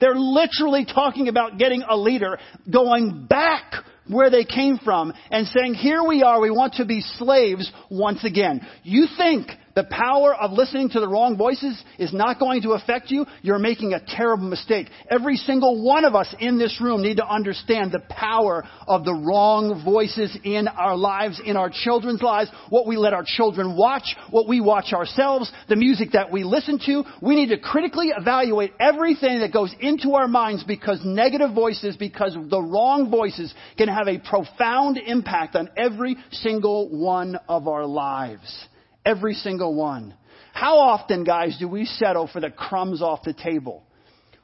They're 0.00 0.16
literally 0.16 0.86
talking 0.86 1.28
about 1.28 1.58
getting 1.58 1.82
a 1.88 1.96
leader, 1.96 2.38
going 2.70 3.26
back 3.28 3.72
where 4.08 4.30
they 4.30 4.44
came 4.44 4.78
from 4.78 5.12
and 5.30 5.46
saying, 5.46 5.74
here 5.74 6.02
we 6.06 6.22
are, 6.22 6.40
we 6.40 6.50
want 6.50 6.74
to 6.74 6.84
be 6.84 7.00
slaves 7.00 7.70
once 7.90 8.24
again. 8.24 8.66
You 8.82 9.06
think 9.16 9.48
the 9.74 9.84
power 9.84 10.34
of 10.34 10.52
listening 10.52 10.88
to 10.90 11.00
the 11.00 11.08
wrong 11.08 11.36
voices 11.36 11.82
is 11.98 12.12
not 12.12 12.38
going 12.38 12.62
to 12.62 12.72
affect 12.72 13.10
you, 13.10 13.26
you're 13.42 13.58
making 13.58 13.92
a 13.92 14.00
terrible 14.06 14.48
mistake. 14.48 14.88
Every 15.10 15.36
single 15.36 15.82
one 15.84 16.04
of 16.04 16.14
us 16.14 16.32
in 16.38 16.58
this 16.58 16.80
room 16.80 17.02
need 17.02 17.16
to 17.16 17.26
understand 17.26 17.90
the 17.90 18.02
power 18.08 18.64
of 18.86 19.04
the 19.04 19.14
wrong 19.14 19.82
voices 19.84 20.36
in 20.44 20.68
our 20.68 20.96
lives, 20.96 21.40
in 21.44 21.56
our 21.56 21.70
children's 21.72 22.22
lives, 22.22 22.50
what 22.70 22.86
we 22.86 22.96
let 22.96 23.14
our 23.14 23.24
children 23.26 23.76
watch, 23.76 24.14
what 24.30 24.48
we 24.48 24.60
watch 24.60 24.92
ourselves, 24.92 25.50
the 25.68 25.76
music 25.76 26.12
that 26.12 26.30
we 26.30 26.44
listen 26.44 26.78
to. 26.86 27.02
We 27.20 27.34
need 27.34 27.48
to 27.48 27.58
critically 27.58 28.12
evaluate 28.16 28.72
everything 28.78 29.40
that 29.40 29.52
goes 29.52 29.74
into 29.80 30.14
our 30.14 30.28
minds 30.28 30.62
because 30.62 31.00
negative 31.04 31.52
voices, 31.52 31.96
because 31.96 32.36
the 32.48 32.62
wrong 32.62 33.10
voices 33.10 33.52
can 33.76 33.88
have 33.88 34.06
a 34.06 34.18
profound 34.18 34.98
impact 34.98 35.56
on 35.56 35.70
every 35.76 36.16
single 36.30 36.88
one 36.88 37.36
of 37.48 37.66
our 37.66 37.86
lives. 37.86 38.68
Every 39.04 39.34
single 39.34 39.74
one. 39.74 40.14
How 40.52 40.78
often, 40.78 41.24
guys, 41.24 41.56
do 41.58 41.68
we 41.68 41.84
settle 41.84 42.28
for 42.28 42.40
the 42.40 42.50
crumbs 42.50 43.02
off 43.02 43.22
the 43.24 43.32
table 43.34 43.82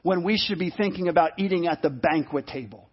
when 0.03 0.23
we 0.23 0.37
should 0.37 0.59
be 0.59 0.69
thinking 0.69 1.07
about 1.07 1.31
eating 1.37 1.67
at 1.67 1.81
the 1.81 1.89
banquet 1.89 2.47
table? 2.47 2.89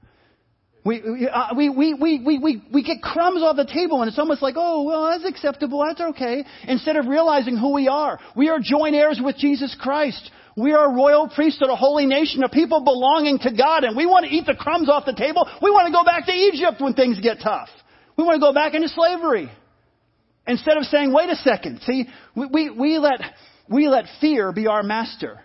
We, 0.84 1.28
uh, 1.30 1.48
we, 1.56 1.68
we, 1.68 1.92
we, 1.94 2.20
we, 2.24 2.38
we, 2.38 2.62
we 2.72 2.82
get 2.82 3.02
crumbs 3.02 3.42
off 3.42 3.56
the 3.56 3.66
table 3.66 4.00
and 4.00 4.08
it's 4.08 4.18
almost 4.18 4.40
like, 4.40 4.54
oh, 4.56 4.84
well, 4.84 5.10
that's 5.10 5.28
acceptable, 5.28 5.84
that's 5.86 6.00
okay. 6.00 6.44
Instead 6.66 6.96
of 6.96 7.06
realizing 7.06 7.56
who 7.56 7.74
we 7.74 7.88
are. 7.88 8.18
We 8.36 8.48
are 8.48 8.58
joint 8.62 8.94
heirs 8.94 9.20
with 9.22 9.36
Jesus 9.36 9.76
Christ. 9.78 10.30
We 10.56 10.72
are 10.72 10.90
a 10.90 10.94
royal 10.94 11.28
priesthood, 11.28 11.68
a 11.70 11.76
holy 11.76 12.06
nation, 12.06 12.42
a 12.42 12.48
people 12.48 12.82
belonging 12.82 13.38
to 13.40 13.52
God, 13.52 13.84
and 13.84 13.96
we 13.96 14.06
want 14.06 14.26
to 14.26 14.32
eat 14.32 14.46
the 14.46 14.54
crumbs 14.54 14.88
off 14.88 15.04
the 15.04 15.12
table. 15.12 15.48
We 15.60 15.70
want 15.70 15.86
to 15.86 15.92
go 15.92 16.04
back 16.04 16.26
to 16.26 16.32
Egypt 16.32 16.80
when 16.80 16.94
things 16.94 17.20
get 17.20 17.38
tough. 17.42 17.68
We 18.16 18.24
want 18.24 18.36
to 18.36 18.40
go 18.40 18.52
back 18.52 18.74
into 18.74 18.88
slavery. 18.88 19.50
Instead 20.48 20.78
of 20.78 20.84
saying, 20.84 21.12
wait 21.12 21.28
a 21.28 21.36
second, 21.36 21.80
see, 21.86 22.06
we, 22.34 22.46
we, 22.46 22.70
we, 22.70 22.98
let, 22.98 23.20
we 23.68 23.86
let 23.86 24.06
fear 24.20 24.50
be 24.50 24.66
our 24.66 24.82
master. 24.82 25.38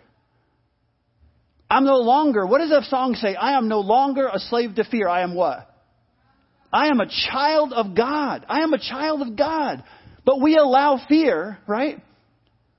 I'm 1.70 1.84
no 1.84 1.98
longer, 1.98 2.46
what 2.46 2.60
does 2.60 2.70
that 2.70 2.86
song 2.86 3.16
say? 3.16 3.36
I 3.36 3.58
am 3.58 3.68
no 3.68 3.82
longer 3.82 4.28
a 4.28 4.40
slave 4.40 4.76
to 4.76 4.86
fear. 4.86 5.10
I 5.10 5.22
am 5.24 5.36
what? 5.36 5.70
I 6.72 6.88
am 6.88 7.00
a 7.02 7.10
child 7.30 7.74
of 7.74 7.96
God. 7.96 8.46
I 8.48 8.62
am 8.62 8.74
a 8.74 8.80
child 8.80 9.22
of 9.22 9.36
God. 9.36 9.84
But 10.26 10.42
we 10.42 10.56
allow 10.56 11.00
fear, 11.10 11.58
right? 11.68 11.98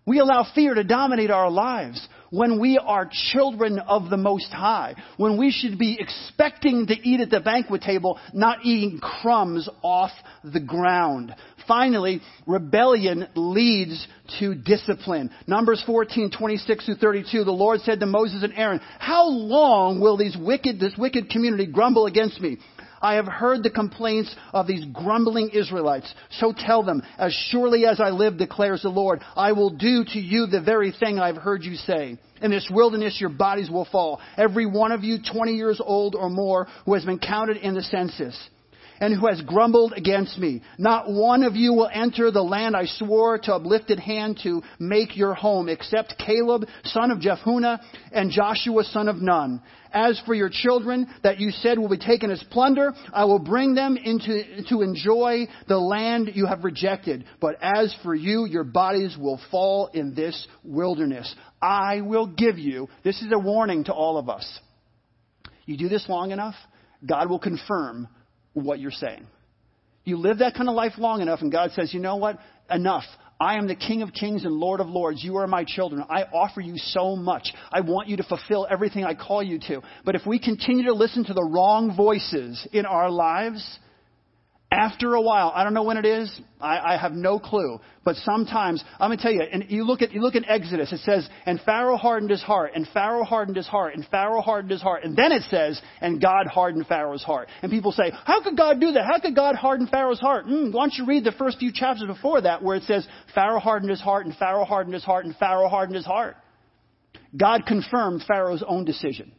We 0.07 0.19
allow 0.19 0.47
fear 0.55 0.75
to 0.75 0.83
dominate 0.83 1.31
our 1.31 1.51
lives. 1.51 2.09
when 2.35 2.59
we 2.59 2.79
are 2.79 3.09
children 3.33 3.79
of 3.79 4.11
the 4.11 4.17
Most 4.17 4.51
High, 4.51 4.97
when 5.19 5.39
we 5.39 5.53
should 5.53 5.79
be 5.79 5.97
expecting 6.01 6.89
to 6.89 6.95
eat 6.95 7.21
at 7.21 7.31
the 7.31 7.39
banquet 7.39 7.83
table, 7.83 8.19
not 8.33 8.65
eating 8.65 8.99
crumbs 8.99 9.69
off 9.83 10.11
the 10.43 10.59
ground. 10.59 11.33
Finally, 11.67 12.21
rebellion 12.47 13.27
leads 13.35 14.07
to 14.39 14.55
discipline. 14.55 15.31
Numbers 15.47 15.83
14, 15.87 16.31
26 16.31 16.87
through 16.87 16.95
32, 16.97 17.45
the 17.45 17.51
Lord 17.51 17.81
said 17.81 18.01
to 18.01 18.07
Moses 18.07 18.43
and 18.43 18.53
Aaron, 18.55 18.81
How 18.99 19.29
long 19.29 20.01
will 20.01 20.17
these 20.17 20.37
wicked, 20.37 20.81
this 20.81 20.95
wicked 20.97 21.31
community 21.31 21.67
grumble 21.67 22.07
against 22.07 22.41
me? 22.41 22.59
I 23.05 23.17
have 23.17 23.27
heard 23.27 23.63
the 23.63 23.71
complaints 23.71 24.35
of 24.55 24.67
these 24.67 24.87
grumbling 24.87 25.51
Israelites. 25.51 26.13
So 26.39 26.55
tell 26.57 26.83
them, 26.83 27.03
as 27.19 27.35
surely 27.51 27.85
as 27.85 28.01
I 28.01 28.09
live, 28.09 28.39
declares 28.39 28.81
the 28.81 28.89
Lord, 28.89 29.21
I 29.37 29.53
will 29.53 29.69
do 29.69 30.05
to 30.05 30.19
you 30.19 30.47
the 30.47 30.63
very 30.63 30.91
thing 30.91 31.19
I've 31.19 31.37
heard 31.37 31.65
you 31.65 31.75
say. 31.75 32.17
In 32.41 32.51
this 32.51 32.71
wilderness, 32.73 33.21
your 33.21 33.29
bodies 33.29 33.69
will 33.69 33.85
fall. 33.85 34.21
Every 34.39 34.65
one 34.65 34.91
of 34.91 35.05
you, 35.05 35.19
20 35.19 35.53
years 35.53 35.83
old 35.85 36.15
or 36.15 36.31
more, 36.31 36.67
who 36.87 36.95
has 36.95 37.05
been 37.05 37.19
counted 37.19 37.59
in 37.59 37.75
the 37.75 37.83
census 37.83 38.39
and 39.01 39.15
who 39.15 39.27
has 39.27 39.41
grumbled 39.43 39.93
against 39.97 40.39
me. 40.39 40.63
Not 40.79 41.11
one 41.11 41.43
of 41.43 41.57
you 41.57 41.73
will 41.73 41.91
enter 41.93 42.31
the 42.31 42.43
land 42.43 42.77
I 42.77 42.87
swore 42.87 43.39
to 43.39 43.55
uplifted 43.55 43.99
hand 43.99 44.41
to 44.43 44.63
make 44.79 45.17
your 45.17 45.35
home, 45.35 45.69
except 45.69 46.15
Caleb, 46.25 46.65
son 46.85 47.11
of 47.11 47.19
Jephunneh, 47.19 47.81
and 48.13 48.31
Joshua, 48.31 48.85
son 48.85 49.09
of 49.09 49.17
Nun. 49.17 49.63
As 49.93 50.21
for 50.27 50.35
your 50.35 50.51
children 50.51 51.07
that 51.23 51.39
you 51.39 51.51
said 51.51 51.79
will 51.79 51.89
be 51.89 51.99
taken 51.99 52.31
as 52.31 52.43
plunder, 52.51 52.93
I 53.13 53.27
will 53.27 53.39
bring 53.39 53.75
them 53.75 53.97
into 53.97 54.65
to 54.69 54.83
enjoy 54.83 55.47
the 55.69 55.79
land 55.79 56.33
you 56.35 56.47
have 56.47 56.65
rejected. 56.65 57.25
But 57.41 57.57
as 57.63 57.95
for 58.03 58.13
you, 58.13 58.45
your 58.45 58.65
bodies 58.65 59.17
will 59.17 59.41
fall 59.53 59.91
in 59.95 60.15
this 60.15 60.49
wilderness. 60.65 61.33
I 61.63 62.01
will 62.01 62.27
give 62.27 62.59
you, 62.59 62.89
this 63.05 63.23
is 63.23 63.31
a 63.33 63.39
warning 63.39 63.85
to 63.85 63.93
all 63.93 64.19
of 64.19 64.29
us. 64.29 64.61
You 65.65 65.77
do 65.77 65.89
this 65.89 66.09
long 66.09 66.33
enough, 66.33 66.57
God 67.07 67.31
will 67.31 67.39
confirm 67.39 68.09
what 68.55 68.81
you're 68.81 68.91
saying. 68.91 69.27
You 70.05 70.19
live 70.19 70.39
that 70.39 70.55
kind 70.55 70.69
of 70.69 70.75
life 70.75 70.93
long 70.99 71.21
enough, 71.21 71.41
and 71.41 71.53
God 71.53 71.71
says, 71.73 71.93
you 71.95 72.01
know 72.01 72.17
what? 72.17 72.39
Enough. 72.71 73.05
I 73.41 73.57
am 73.59 73.67
the 73.67 73.75
King 73.75 74.03
of 74.03 74.13
Kings 74.13 74.45
and 74.45 74.55
Lord 74.55 74.81
of 74.81 74.87
Lords. 74.87 75.23
You 75.25 75.37
are 75.37 75.47
my 75.47 75.65
children. 75.65 76.05
I 76.09 76.23
offer 76.23 76.61
you 76.61 76.77
so 76.77 77.17
much. 77.17 77.53
I 77.73 77.81
want 77.81 78.09
you 78.09 78.17
to 78.19 78.23
fulfill 78.23 78.67
everything 78.71 79.05
I 79.05 79.15
call 79.15 79.43
you 79.43 79.59
to. 79.69 79.83
But 80.05 80.15
if 80.15 80.23
we 80.25 80.39
continue 80.39 80.85
to 80.85 80.95
listen 80.95 81.25
to 81.25 81.35
the 81.35 81.43
wrong 81.43 81.97
voices 81.97 82.67
in 82.73 82.87
our 82.87 83.11
lives, 83.11 83.79
after 84.75 85.15
a 85.15 85.23
while, 85.23 85.53
I 85.55 85.63
don't 85.63 85.73
know 85.73 85.85
when 85.85 85.99
it 85.99 86.05
is, 86.05 86.29
I, 86.61 86.95
I 86.95 86.97
have 86.97 87.13
no 87.13 87.39
clue, 87.39 87.79
but 88.05 88.17
sometimes, 88.17 88.83
I'm 88.99 89.09
going 89.09 89.19
to 89.19 89.23
tell 89.23 89.33
you, 89.33 89.43
and 89.43 89.67
you 89.69 89.85
look 89.85 90.03
at, 90.03 90.13
you 90.13 90.21
look 90.21 90.35
at 90.35 90.43
Exodus, 90.49 90.93
it 90.93 90.99
says, 91.01 91.29
and 91.47 91.61
Pharaoh 91.61 91.97
hardened 91.97 92.31
his 92.31 92.43
heart, 92.43 92.73
and 92.75 92.87
Pharaoh 92.93 93.23
hardened 93.23 93.57
his 93.57 93.69
heart, 93.69 93.95
and 93.95 94.05
Pharaoh 94.07 94.41
hardened 94.41 94.73
his 94.73 94.83
heart, 94.83 95.05
and 95.05 95.17
then 95.17 95.31
it 95.31 95.43
says, 95.49 95.81
and 96.01 96.21
God 96.21 96.49
hardened 96.49 96.89
Pharaoh's 96.89 97.23
heart. 97.23 97.49
And 97.63 97.71
people 97.71 97.93
say, 97.93 98.11
how 98.25 98.43
could 98.43 98.57
God 98.57 98.81
do 98.81 98.91
that? 98.93 99.05
How 99.07 99.21
could 99.21 99.37
God 99.37 99.55
harden 99.55 99.87
Pharaoh's 99.87 100.21
heart? 100.21 100.47
Mm, 100.47 100.73
why 100.73 100.83
don't 100.83 100.95
you 100.95 101.07
read 101.07 101.23
the 101.23 101.33
first 101.33 101.59
few 101.59 101.73
chapters 101.73 102.09
before 102.09 102.41
that 102.41 102.61
where 102.61 102.77
it 102.77 102.83
says, 102.83 103.07
Pharaoh 103.33 103.61
hardened 103.61 103.91
his 103.91 104.01
heart, 104.01 104.27
and 104.27 104.37
Pharaoh 104.37 104.65
hardened 104.65 104.95
his 104.95 105.05
heart, 105.05 105.25
and 105.25 105.37
Pharaoh 105.37 105.69
hardened 105.69 105.97
his 105.97 106.07
heart. 106.07 106.37
God 107.37 107.65
confirmed 107.67 108.25
Pharaoh's 108.27 108.65
own 108.67 108.85
decision. 108.85 109.33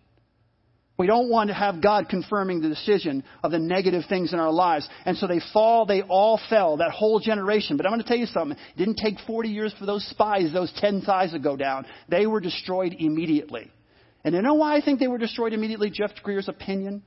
We 0.97 1.07
don't 1.07 1.29
want 1.29 1.49
to 1.49 1.53
have 1.53 1.81
God 1.81 2.07
confirming 2.07 2.61
the 2.61 2.69
decision 2.69 3.23
of 3.43 3.51
the 3.51 3.59
negative 3.59 4.03
things 4.07 4.31
in 4.31 4.39
our 4.39 4.51
lives. 4.51 4.87
And 5.05 5.17
so 5.17 5.27
they 5.27 5.41
fall, 5.51 5.85
they 5.85 6.01
all 6.01 6.39
fell, 6.49 6.77
that 6.77 6.91
whole 6.91 7.19
generation. 7.19 7.75
But 7.75 7.85
I'm 7.85 7.91
going 7.91 8.01
to 8.01 8.07
tell 8.07 8.17
you 8.17 8.27
something. 8.27 8.57
It 8.57 8.77
didn't 8.77 8.95
take 8.95 9.15
40 9.27 9.49
years 9.49 9.73
for 9.77 9.85
those 9.85 10.07
spies, 10.07 10.53
those 10.53 10.71
10 10.77 11.01
spies 11.01 11.31
to 11.31 11.39
go 11.39 11.57
down. 11.57 11.85
They 12.07 12.27
were 12.27 12.39
destroyed 12.39 12.95
immediately. 12.97 13.69
And 14.23 14.33
you 14.33 14.41
know 14.41 14.53
why 14.53 14.77
I 14.77 14.81
think 14.81 14.99
they 14.99 15.07
were 15.07 15.17
destroyed 15.17 15.51
immediately? 15.51 15.89
Jeff 15.89 16.11
Greer's 16.23 16.47
opinion? 16.47 17.03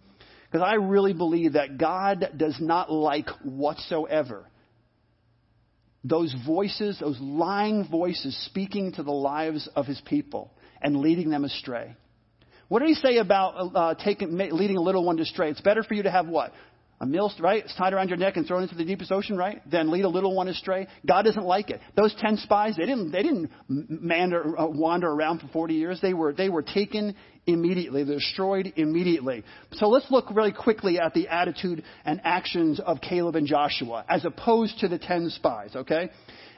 Because 0.50 0.66
I 0.66 0.74
really 0.74 1.14
believe 1.14 1.54
that 1.54 1.78
God 1.78 2.32
does 2.36 2.56
not 2.60 2.92
like 2.92 3.28
whatsoever 3.42 4.46
those 6.04 6.34
voices, 6.46 6.98
those 7.00 7.18
lying 7.20 7.86
voices 7.90 8.36
speaking 8.46 8.92
to 8.92 9.02
the 9.02 9.12
lives 9.12 9.68
of 9.74 9.86
his 9.86 10.00
people 10.06 10.52
and 10.80 10.96
leading 10.96 11.28
them 11.28 11.44
astray. 11.44 11.96
What 12.68 12.80
did 12.80 12.88
he 12.88 12.94
say 12.94 13.16
about 13.16 13.70
uh, 13.74 13.94
taking, 13.94 14.36
leading 14.36 14.76
a 14.76 14.82
little 14.82 15.04
one 15.04 15.18
astray? 15.18 15.50
It's 15.50 15.60
better 15.60 15.82
for 15.82 15.94
you 15.94 16.02
to 16.02 16.10
have 16.10 16.26
what? 16.28 16.52
A 17.00 17.06
mill, 17.06 17.32
right? 17.38 17.64
It's 17.64 17.74
tied 17.76 17.92
around 17.92 18.08
your 18.08 18.18
neck 18.18 18.36
and 18.36 18.44
thrown 18.46 18.64
into 18.64 18.74
the 18.74 18.84
deepest 18.84 19.12
ocean, 19.12 19.36
right? 19.36 19.62
Than 19.70 19.92
lead 19.92 20.04
a 20.04 20.08
little 20.08 20.34
one 20.34 20.48
astray. 20.48 20.88
God 21.06 21.22
doesn't 21.22 21.44
like 21.44 21.70
it. 21.70 21.80
Those 21.94 22.12
ten 22.18 22.36
spies, 22.38 22.76
they 22.76 22.86
didn't, 22.86 23.12
they 23.12 23.22
didn't 23.22 23.50
mander, 23.68 24.58
uh, 24.58 24.66
wander 24.66 25.08
around 25.08 25.38
for 25.38 25.46
40 25.48 25.74
years. 25.74 26.00
They 26.02 26.12
were, 26.12 26.32
they 26.32 26.48
were 26.48 26.62
taken 26.62 27.14
immediately. 27.46 28.02
They're 28.02 28.16
destroyed 28.16 28.72
immediately. 28.74 29.44
So 29.74 29.88
let's 29.88 30.10
look 30.10 30.26
really 30.32 30.52
quickly 30.52 30.98
at 30.98 31.14
the 31.14 31.28
attitude 31.28 31.84
and 32.04 32.20
actions 32.24 32.80
of 32.84 33.00
Caleb 33.00 33.36
and 33.36 33.46
Joshua 33.46 34.04
as 34.08 34.24
opposed 34.24 34.80
to 34.80 34.88
the 34.88 34.98
ten 34.98 35.30
spies, 35.30 35.76
okay? 35.76 36.10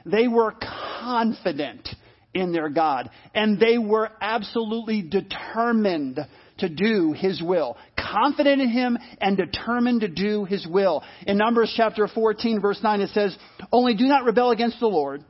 They 0.07 0.27
were 0.27 0.55
confident 0.59 1.87
in 2.33 2.51
their 2.51 2.69
God. 2.69 3.09
And 3.33 3.59
they 3.59 3.77
were 3.77 4.09
absolutely 4.21 5.01
determined 5.01 6.19
to 6.59 6.69
do 6.69 7.13
His 7.13 7.41
will. 7.41 7.77
Confident 7.97 8.61
in 8.61 8.69
Him 8.69 8.97
and 9.19 9.37
determined 9.37 10.01
to 10.01 10.07
do 10.07 10.45
His 10.45 10.65
will. 10.67 11.03
In 11.25 11.37
Numbers 11.37 11.73
chapter 11.75 12.07
14 12.07 12.61
verse 12.61 12.79
9 12.81 13.01
it 13.01 13.09
says, 13.09 13.35
Only 13.71 13.95
do 13.95 14.05
not 14.05 14.25
rebel 14.25 14.51
against 14.51 14.79
the 14.79 14.87
Lord 14.87 15.23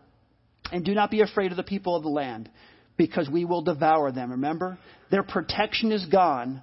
and 0.72 0.86
do 0.86 0.94
not 0.94 1.12
be 1.12 1.22
afraid 1.22 1.52
of 1.52 1.58
the 1.58 1.64
people 1.64 1.96
of 1.96 2.04
the 2.04 2.10
land 2.10 2.50
because 2.98 3.30
we 3.30 3.46
will 3.46 3.62
devour 3.62 4.12
them. 4.12 4.32
Remember? 4.32 4.78
Their 5.10 5.24
protection 5.24 5.92
is 5.92 6.06
gone, 6.06 6.62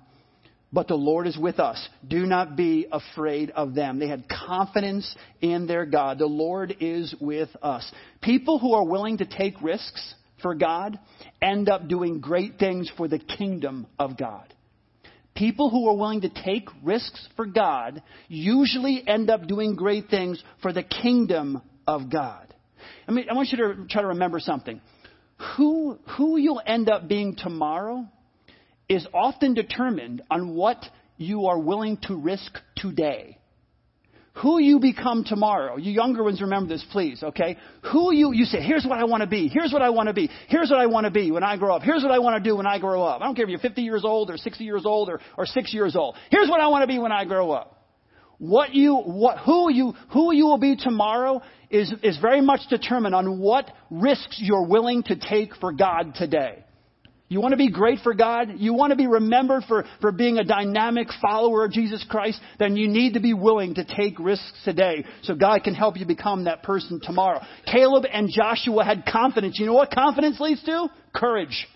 but 0.73 0.89
the 0.89 0.95
Lord 0.95 1.27
is 1.27 1.37
with 1.37 1.59
us. 1.59 1.89
Do 2.07 2.27
not 2.27 2.57
be 2.57 2.87
afraid 2.91 3.51
of 3.51 3.75
them. 3.75 3.99
They 3.99 4.09
had 4.09 4.29
confidence 4.29 5.15
in 5.41 5.67
their 5.67 5.85
God. 5.85 6.19
The 6.19 6.27
Lord 6.27 6.77
is 6.81 7.15
with 7.21 7.49
us. 7.63 7.91
People 8.23 8.59
who 8.59 8.75
are 8.75 8.85
willing 8.85 9.19
to 9.19 9.27
take 9.27 9.61
risks 9.63 10.15
for 10.43 10.55
God 10.55 10.99
end 11.41 11.69
up 11.69 11.89
doing 11.89 12.21
great 12.21 12.59
things 12.59 12.91
for 12.97 13.09
the 13.09 13.19
kingdom 13.19 13.87
of 13.99 14.17
God. 14.17 14.53
People 15.35 15.71
who 15.71 15.89
are 15.89 15.97
willing 15.97 16.23
to 16.23 16.31
take 16.31 16.69
risks 16.83 17.29
for 17.37 17.47
God 17.47 18.03
usually 18.29 19.05
end 19.07 19.31
up 19.31 19.47
doing 19.47 19.77
great 19.77 20.09
things 20.09 20.43
for 20.63 20.73
the 20.73 20.83
kingdom 20.83 21.63
of 21.87 22.11
God. 22.11 22.53
I 23.07 23.13
mean, 23.13 23.27
I 23.31 23.35
want 23.35 23.51
you 23.51 23.59
to 23.59 23.87
try 23.89 24.03
to 24.03 24.09
remember 24.09 24.41
something. 24.41 24.81
Who, 25.57 25.99
who 26.17 26.39
you'll 26.39 26.63
end 26.65 26.91
up 26.91 27.09
being 27.09 27.37
tomorrow 27.37 28.07
is 28.89 29.07
often 29.15 29.55
determined 29.55 30.23
on 30.31 30.55
what 30.55 30.85
you 31.17 31.47
are 31.47 31.59
willing 31.59 31.99
to 32.03 32.17
risk 32.17 32.59
today 32.77 33.38
who 34.41 34.61
you 34.61 34.79
become 34.79 35.25
tomorrow. 35.25 35.77
You 35.77 35.93
younger 35.93 36.23
ones 36.23 36.41
remember 36.41 36.69
this, 36.69 36.85
please, 36.91 37.23
okay? 37.23 37.57
Who 37.93 38.13
you, 38.13 38.33
you 38.33 38.45
say, 38.45 38.61
here's 38.61 38.85
what 38.85 38.99
I 38.99 39.05
want 39.05 39.23
to 39.23 39.27
be. 39.27 39.49
Here's 39.49 39.73
what 39.73 39.83
I 39.83 39.91
want 39.91 40.09
to 40.09 40.13
be. 40.13 40.31
Here's 40.49 40.71
what 40.71 40.79
I 40.79 40.87
want 40.87 41.05
to 41.05 41.11
be 41.11 41.31
when 41.31 41.43
I 41.43 41.57
grow 41.57 41.75
up. 41.75 41.83
Here's 41.83 42.03
what 42.03 42.13
I 42.13 42.19
want 42.19 42.43
to 42.43 42.49
do 42.49 42.57
when 42.57 42.67
I 42.67 42.79
grow 42.79 43.03
up. 43.03 43.21
I 43.21 43.25
don't 43.25 43.35
care 43.35 43.45
if 43.45 43.51
you're 43.51 43.59
50 43.59 43.83
years 43.83 44.05
old 44.05 44.31
or 44.31 44.37
60 44.37 44.65
years 44.65 44.83
old 44.85 45.09
or, 45.09 45.21
or 45.37 45.47
6 45.47 45.75
years 45.75 45.97
old. 45.97 46.17
Here's 46.31 46.49
what 46.49 46.61
I 46.61 46.69
want 46.69 46.83
to 46.83 46.87
be 46.87 46.99
when 46.99 47.13
I 47.13 47.25
grow 47.25 47.51
up. 47.51 47.75
What 48.39 48.73
you, 48.73 48.97
what, 48.97 49.39
who 49.39 49.73
you, 49.73 49.95
who 50.13 50.33
you 50.33 50.47
will 50.47 50.59
be 50.59 50.77
tomorrow 50.77 51.43
is, 51.71 51.93
is 52.05 52.19
very 52.19 52.41
much 52.41 52.61
determined 52.71 53.15
on 53.15 53.41
what 53.41 53.69
risks 53.91 54.39
you're 54.41 54.67
willing 54.67 55.03
to 55.05 55.17
take 55.17 55.57
for 55.57 55.73
God 55.73 56.15
today. 56.15 56.65
You 57.31 57.43
want 57.43 57.53
to 57.53 57.59
be 57.59 57.71
great 57.71 57.99
for 58.01 58.15
God? 58.15 58.55
You 58.57 58.73
want 58.73 58.91
to 58.91 58.97
be 58.97 59.07
remembered 59.07 59.65
for, 59.69 59.85
for 60.01 60.13
being 60.13 60.39
a 60.39 60.45
dynamic 60.45 61.09
follower 61.21 61.67
of 61.67 61.73
Jesus 61.73 62.05
Christ? 62.09 62.41
Then 62.59 62.75
you 62.75 62.89
need 62.89 63.15
to 63.15 63.21
be 63.21 63.35
willing 63.35 63.75
to 63.75 63.85
take 63.85 64.19
risks 64.19 64.59
today 64.65 65.05
so 65.23 65.35
God 65.35 65.63
can 65.63 65.75
help 65.75 65.99
you 65.99 66.07
become 66.07 66.45
that 66.45 66.63
person 66.63 67.01
tomorrow. 67.03 67.41
Caleb 67.71 68.05
and 68.11 68.31
Joshua 68.31 68.83
had 68.83 69.05
confidence. 69.05 69.59
You 69.59 69.67
know 69.67 69.75
what 69.75 69.91
confidence 69.91 70.41
leads 70.41 70.65
to? 70.65 70.89
Courage. 71.15 71.67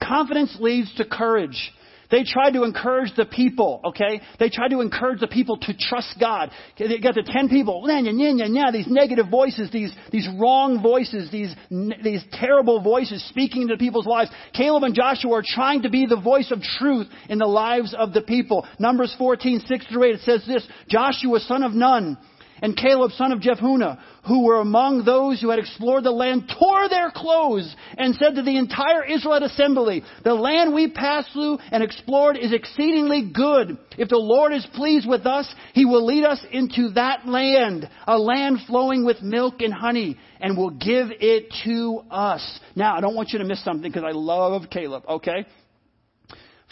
Confidence 0.00 0.56
leads 0.60 0.94
to 0.96 1.04
courage. 1.04 1.72
They 2.10 2.24
tried 2.24 2.52
to 2.52 2.64
encourage 2.64 3.14
the 3.16 3.24
people, 3.24 3.80
okay? 3.84 4.20
They 4.38 4.48
tried 4.48 4.68
to 4.68 4.80
encourage 4.80 5.20
the 5.20 5.26
people 5.26 5.56
to 5.58 5.74
trust 5.76 6.16
God. 6.20 6.50
They 6.78 6.98
got 6.98 7.14
the 7.14 7.22
ten 7.26 7.48
people, 7.48 7.82
nah, 7.86 8.00
nah, 8.00 8.12
nah, 8.12 8.46
nah, 8.46 8.70
these 8.70 8.86
negative 8.88 9.26
voices, 9.30 9.70
these, 9.70 9.92
these 10.12 10.28
wrong 10.38 10.82
voices, 10.82 11.30
these, 11.30 11.54
these 11.70 12.22
terrible 12.32 12.82
voices 12.82 13.26
speaking 13.28 13.62
into 13.62 13.76
people's 13.76 14.06
lives. 14.06 14.30
Caleb 14.54 14.84
and 14.84 14.94
Joshua 14.94 15.38
are 15.38 15.44
trying 15.44 15.82
to 15.82 15.90
be 15.90 16.06
the 16.06 16.20
voice 16.20 16.50
of 16.50 16.60
truth 16.78 17.06
in 17.28 17.38
the 17.38 17.46
lives 17.46 17.94
of 17.98 18.12
the 18.12 18.22
people. 18.22 18.66
Numbers 18.78 19.14
14, 19.18 19.62
6 19.66 19.86
through 19.86 20.04
8, 20.04 20.14
it 20.14 20.20
says 20.20 20.44
this, 20.46 20.66
Joshua, 20.88 21.40
son 21.40 21.62
of 21.62 21.72
Nun, 21.72 22.18
and 22.64 22.74
Caleb, 22.74 23.10
son 23.10 23.30
of 23.30 23.40
Jephunneh, 23.40 24.00
who 24.26 24.42
were 24.42 24.58
among 24.58 25.04
those 25.04 25.38
who 25.38 25.50
had 25.50 25.58
explored 25.58 26.02
the 26.02 26.10
land, 26.10 26.50
tore 26.58 26.88
their 26.88 27.10
clothes 27.14 27.76
and 27.98 28.14
said 28.14 28.36
to 28.36 28.42
the 28.42 28.56
entire 28.56 29.04
Israelite 29.04 29.42
assembly, 29.42 30.02
The 30.24 30.32
land 30.32 30.72
we 30.72 30.90
passed 30.90 31.30
through 31.34 31.58
and 31.70 31.82
explored 31.82 32.38
is 32.38 32.54
exceedingly 32.54 33.30
good. 33.34 33.76
If 33.98 34.08
the 34.08 34.16
Lord 34.16 34.54
is 34.54 34.66
pleased 34.72 35.06
with 35.06 35.26
us, 35.26 35.54
He 35.74 35.84
will 35.84 36.06
lead 36.06 36.24
us 36.24 36.42
into 36.50 36.88
that 36.94 37.26
land, 37.26 37.86
a 38.06 38.16
land 38.16 38.60
flowing 38.66 39.04
with 39.04 39.20
milk 39.20 39.56
and 39.60 39.74
honey, 39.74 40.16
and 40.40 40.56
will 40.56 40.70
give 40.70 41.08
it 41.10 41.52
to 41.66 42.00
us. 42.10 42.60
Now, 42.74 42.96
I 42.96 43.02
don't 43.02 43.14
want 43.14 43.28
you 43.34 43.40
to 43.40 43.44
miss 43.44 43.62
something 43.62 43.92
because 43.92 44.04
I 44.08 44.12
love 44.12 44.70
Caleb, 44.70 45.02
okay? 45.06 45.44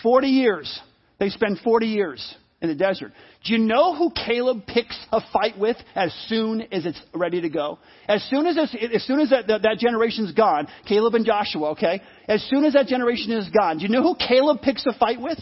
40 0.02 0.28
years. 0.28 0.80
They 1.18 1.28
spend 1.28 1.58
40 1.62 1.86
years 1.88 2.34
in 2.62 2.70
the 2.70 2.74
desert. 2.74 3.12
Do 3.44 3.52
you 3.52 3.58
know 3.58 3.94
who 3.94 4.10
Caleb 4.10 4.66
picks 4.66 4.96
a 5.10 5.20
fight 5.32 5.58
with 5.58 5.76
as 5.94 6.14
soon 6.28 6.62
as 6.72 6.86
it's 6.86 7.00
ready 7.12 7.40
to 7.40 7.48
go? 7.48 7.78
As 8.06 8.22
soon 8.30 8.46
as, 8.46 8.56
as 8.56 9.04
soon 9.04 9.20
as 9.20 9.30
that, 9.30 9.48
that, 9.48 9.62
that 9.62 9.78
generation's 9.78 10.32
gone, 10.32 10.68
Caleb 10.86 11.14
and 11.14 11.26
Joshua, 11.26 11.70
okay? 11.70 12.02
As 12.28 12.42
soon 12.48 12.64
as 12.64 12.74
that 12.74 12.86
generation 12.86 13.32
is 13.32 13.48
gone, 13.50 13.78
do 13.78 13.82
you 13.82 13.88
know 13.88 14.02
who 14.02 14.14
Caleb 14.14 14.60
picks 14.62 14.86
a 14.86 14.92
fight 14.92 15.20
with? 15.20 15.38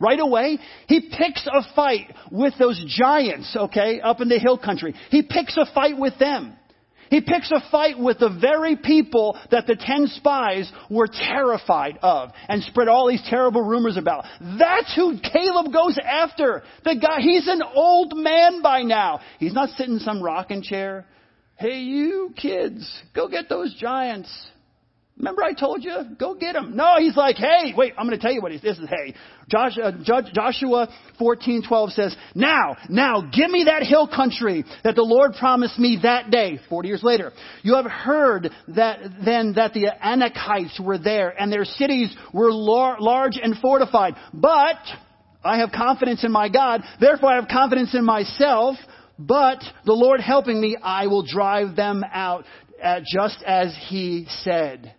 Right 0.00 0.20
away, 0.20 0.58
he 0.86 1.00
picks 1.00 1.46
a 1.46 1.62
fight 1.74 2.14
with 2.30 2.54
those 2.58 2.82
giants, 2.86 3.56
okay, 3.56 4.00
up 4.00 4.20
in 4.20 4.28
the 4.28 4.38
hill 4.38 4.58
country. 4.58 4.94
He 5.10 5.22
picks 5.22 5.56
a 5.56 5.66
fight 5.74 5.98
with 5.98 6.18
them. 6.18 6.54
He 7.10 7.20
picks 7.20 7.50
a 7.50 7.62
fight 7.70 7.98
with 7.98 8.18
the 8.18 8.36
very 8.40 8.76
people 8.76 9.38
that 9.50 9.66
the 9.66 9.76
ten 9.76 10.06
spies 10.08 10.70
were 10.90 11.08
terrified 11.08 11.98
of 12.02 12.30
and 12.48 12.62
spread 12.64 12.88
all 12.88 13.08
these 13.08 13.22
terrible 13.28 13.62
rumors 13.62 13.96
about. 13.96 14.24
That's 14.40 14.94
who 14.94 15.18
Caleb 15.18 15.72
goes 15.72 15.98
after. 16.02 16.62
The 16.84 16.96
guy, 16.96 17.20
he's 17.20 17.48
an 17.48 17.62
old 17.62 18.16
man 18.16 18.62
by 18.62 18.82
now. 18.82 19.20
He's 19.38 19.54
not 19.54 19.70
sitting 19.70 19.94
in 19.94 20.00
some 20.00 20.22
rocking 20.22 20.62
chair. 20.62 21.06
Hey, 21.56 21.80
you 21.80 22.32
kids, 22.36 22.88
go 23.14 23.28
get 23.28 23.48
those 23.48 23.74
giants. 23.74 24.30
Remember 25.18 25.42
I 25.42 25.52
told 25.52 25.82
you? 25.82 25.96
Go 26.18 26.34
get 26.34 26.54
him. 26.54 26.76
No, 26.76 26.94
he's 26.98 27.16
like, 27.16 27.36
hey, 27.36 27.74
wait, 27.76 27.92
I'm 27.98 28.06
going 28.06 28.16
to 28.16 28.22
tell 28.22 28.32
you 28.32 28.40
what 28.40 28.52
he's, 28.52 28.62
this 28.62 28.78
is, 28.78 28.88
hey. 28.88 29.14
Joshua, 29.50 29.84
uh, 29.86 30.22
Joshua 30.32 30.88
14:12 31.20 31.90
says, 31.92 32.16
now, 32.36 32.76
now, 32.88 33.22
give 33.22 33.50
me 33.50 33.64
that 33.64 33.82
hill 33.82 34.06
country 34.06 34.64
that 34.84 34.94
the 34.94 35.02
Lord 35.02 35.32
promised 35.38 35.76
me 35.76 35.98
that 36.04 36.30
day, 36.30 36.60
40 36.68 36.88
years 36.88 37.02
later. 37.02 37.32
You 37.62 37.74
have 37.74 37.86
heard 37.86 38.50
that 38.68 39.00
then 39.24 39.54
that 39.56 39.72
the 39.72 39.88
Anakites 40.04 40.78
were 40.78 40.98
there 40.98 41.30
and 41.30 41.50
their 41.50 41.64
cities 41.64 42.14
were 42.32 42.52
large 42.52 43.38
and 43.42 43.56
fortified. 43.58 44.14
But, 44.32 44.76
I 45.42 45.58
have 45.58 45.72
confidence 45.72 46.22
in 46.22 46.30
my 46.30 46.48
God, 46.48 46.82
therefore 47.00 47.30
I 47.30 47.36
have 47.36 47.48
confidence 47.48 47.92
in 47.92 48.04
myself, 48.04 48.76
but 49.18 49.58
the 49.84 49.94
Lord 49.94 50.20
helping 50.20 50.60
me, 50.60 50.76
I 50.80 51.08
will 51.08 51.26
drive 51.26 51.74
them 51.74 52.04
out 52.04 52.44
uh, 52.82 53.00
just 53.12 53.42
as 53.44 53.76
he 53.88 54.26
said. 54.42 54.94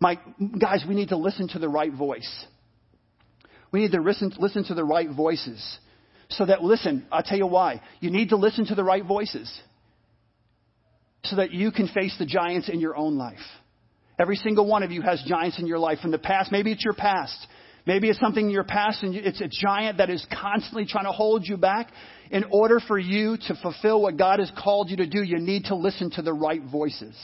My, 0.00 0.18
guys, 0.60 0.84
we 0.88 0.94
need 0.94 1.08
to 1.08 1.16
listen 1.16 1.48
to 1.48 1.58
the 1.58 1.68
right 1.68 1.92
voice. 1.92 2.46
We 3.72 3.80
need 3.80 3.92
to 3.92 4.00
listen, 4.00 4.32
listen 4.38 4.64
to 4.64 4.74
the 4.74 4.84
right 4.84 5.10
voices. 5.10 5.78
So 6.30 6.46
that, 6.46 6.62
listen, 6.62 7.06
I'll 7.10 7.22
tell 7.22 7.38
you 7.38 7.46
why. 7.46 7.80
You 8.00 8.10
need 8.10 8.30
to 8.30 8.36
listen 8.36 8.66
to 8.66 8.74
the 8.74 8.84
right 8.84 9.04
voices. 9.04 9.50
So 11.24 11.36
that 11.36 11.52
you 11.52 11.72
can 11.72 11.88
face 11.88 12.14
the 12.18 12.26
giants 12.26 12.68
in 12.68 12.80
your 12.80 12.96
own 12.96 13.18
life. 13.18 13.38
Every 14.20 14.36
single 14.36 14.66
one 14.66 14.82
of 14.82 14.90
you 14.90 15.02
has 15.02 15.22
giants 15.26 15.58
in 15.58 15.66
your 15.66 15.78
life 15.78 16.00
from 16.00 16.10
the 16.10 16.18
past. 16.18 16.50
Maybe 16.52 16.72
it's 16.72 16.84
your 16.84 16.94
past. 16.94 17.46
Maybe 17.86 18.08
it's 18.08 18.20
something 18.20 18.44
in 18.44 18.50
your 18.50 18.64
past 18.64 19.02
and 19.02 19.14
it's 19.14 19.40
a 19.40 19.48
giant 19.48 19.98
that 19.98 20.10
is 20.10 20.26
constantly 20.30 20.84
trying 20.84 21.06
to 21.06 21.12
hold 21.12 21.46
you 21.46 21.56
back. 21.56 21.90
In 22.30 22.44
order 22.50 22.80
for 22.80 22.98
you 22.98 23.38
to 23.46 23.54
fulfill 23.62 24.02
what 24.02 24.16
God 24.16 24.40
has 24.40 24.52
called 24.62 24.90
you 24.90 24.98
to 24.98 25.06
do, 25.06 25.22
you 25.22 25.38
need 25.38 25.64
to 25.66 25.74
listen 25.74 26.10
to 26.12 26.22
the 26.22 26.32
right 26.32 26.62
voices. 26.62 27.16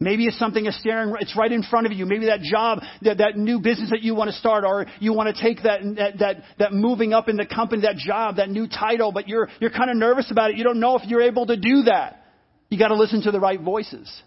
Maybe 0.00 0.26
it's 0.26 0.38
something 0.38 0.66
is 0.66 0.78
staring, 0.80 1.14
it's 1.20 1.36
right 1.36 1.50
in 1.50 1.62
front 1.62 1.86
of 1.86 1.92
you. 1.92 2.04
Maybe 2.04 2.26
that 2.26 2.40
job, 2.40 2.80
that, 3.02 3.18
that 3.18 3.36
new 3.36 3.60
business 3.60 3.90
that 3.90 4.02
you 4.02 4.14
want 4.14 4.28
to 4.28 4.36
start, 4.36 4.64
or 4.64 4.86
you 4.98 5.12
want 5.12 5.34
to 5.34 5.40
take 5.40 5.62
that, 5.62 5.80
that, 5.96 6.18
that, 6.18 6.36
that 6.58 6.72
moving 6.72 7.12
up 7.12 7.28
in 7.28 7.36
the 7.36 7.46
company, 7.46 7.82
that 7.82 7.96
job, 7.96 8.36
that 8.36 8.50
new 8.50 8.66
title, 8.66 9.12
but 9.12 9.28
you're, 9.28 9.48
you're 9.60 9.70
kind 9.70 9.90
of 9.90 9.96
nervous 9.96 10.30
about 10.30 10.50
it. 10.50 10.56
You 10.56 10.64
don't 10.64 10.80
know 10.80 10.96
if 10.96 11.08
you're 11.08 11.22
able 11.22 11.46
to 11.46 11.56
do 11.56 11.82
that. 11.82 12.24
You 12.70 12.78
got 12.78 12.88
to 12.88 12.96
listen 12.96 13.22
to 13.22 13.30
the 13.30 13.38
right 13.38 13.60
voices. 13.60 14.22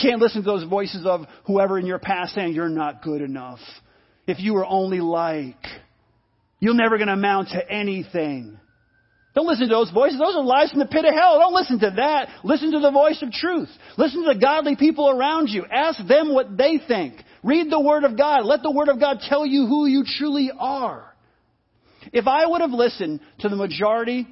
Can't 0.00 0.20
listen 0.20 0.42
to 0.42 0.46
those 0.46 0.64
voices 0.64 1.04
of 1.04 1.26
whoever 1.46 1.78
in 1.78 1.84
your 1.84 1.98
past 1.98 2.34
saying, 2.34 2.54
you're 2.54 2.70
not 2.70 3.02
good 3.02 3.20
enough. 3.20 3.58
If 4.26 4.40
you 4.40 4.54
were 4.54 4.64
only 4.64 5.00
like, 5.00 5.62
you're 6.58 6.74
never 6.74 6.96
going 6.96 7.08
to 7.08 7.14
amount 7.14 7.48
to 7.48 7.70
anything. 7.70 8.58
Don't 9.34 9.46
listen 9.46 9.68
to 9.68 9.74
those 9.74 9.90
voices. 9.90 10.18
Those 10.18 10.34
are 10.34 10.42
lies 10.42 10.70
from 10.70 10.80
the 10.80 10.86
pit 10.86 11.04
of 11.04 11.14
hell. 11.14 11.38
Don't 11.38 11.54
listen 11.54 11.78
to 11.80 11.92
that. 11.96 12.28
Listen 12.42 12.72
to 12.72 12.80
the 12.80 12.90
voice 12.90 13.22
of 13.22 13.30
truth. 13.30 13.68
Listen 13.96 14.24
to 14.24 14.34
the 14.34 14.40
godly 14.40 14.74
people 14.74 15.08
around 15.08 15.48
you. 15.48 15.64
Ask 15.70 16.04
them 16.06 16.34
what 16.34 16.56
they 16.56 16.80
think. 16.88 17.14
Read 17.44 17.70
the 17.70 17.80
Word 17.80 18.04
of 18.04 18.18
God. 18.18 18.44
Let 18.44 18.62
the 18.62 18.72
Word 18.72 18.88
of 18.88 18.98
God 18.98 19.18
tell 19.28 19.46
you 19.46 19.66
who 19.66 19.86
you 19.86 20.04
truly 20.04 20.50
are. 20.58 21.14
If 22.12 22.26
I 22.26 22.44
would 22.44 22.60
have 22.60 22.70
listened 22.70 23.20
to 23.40 23.48
the 23.48 23.56
majority 23.56 24.26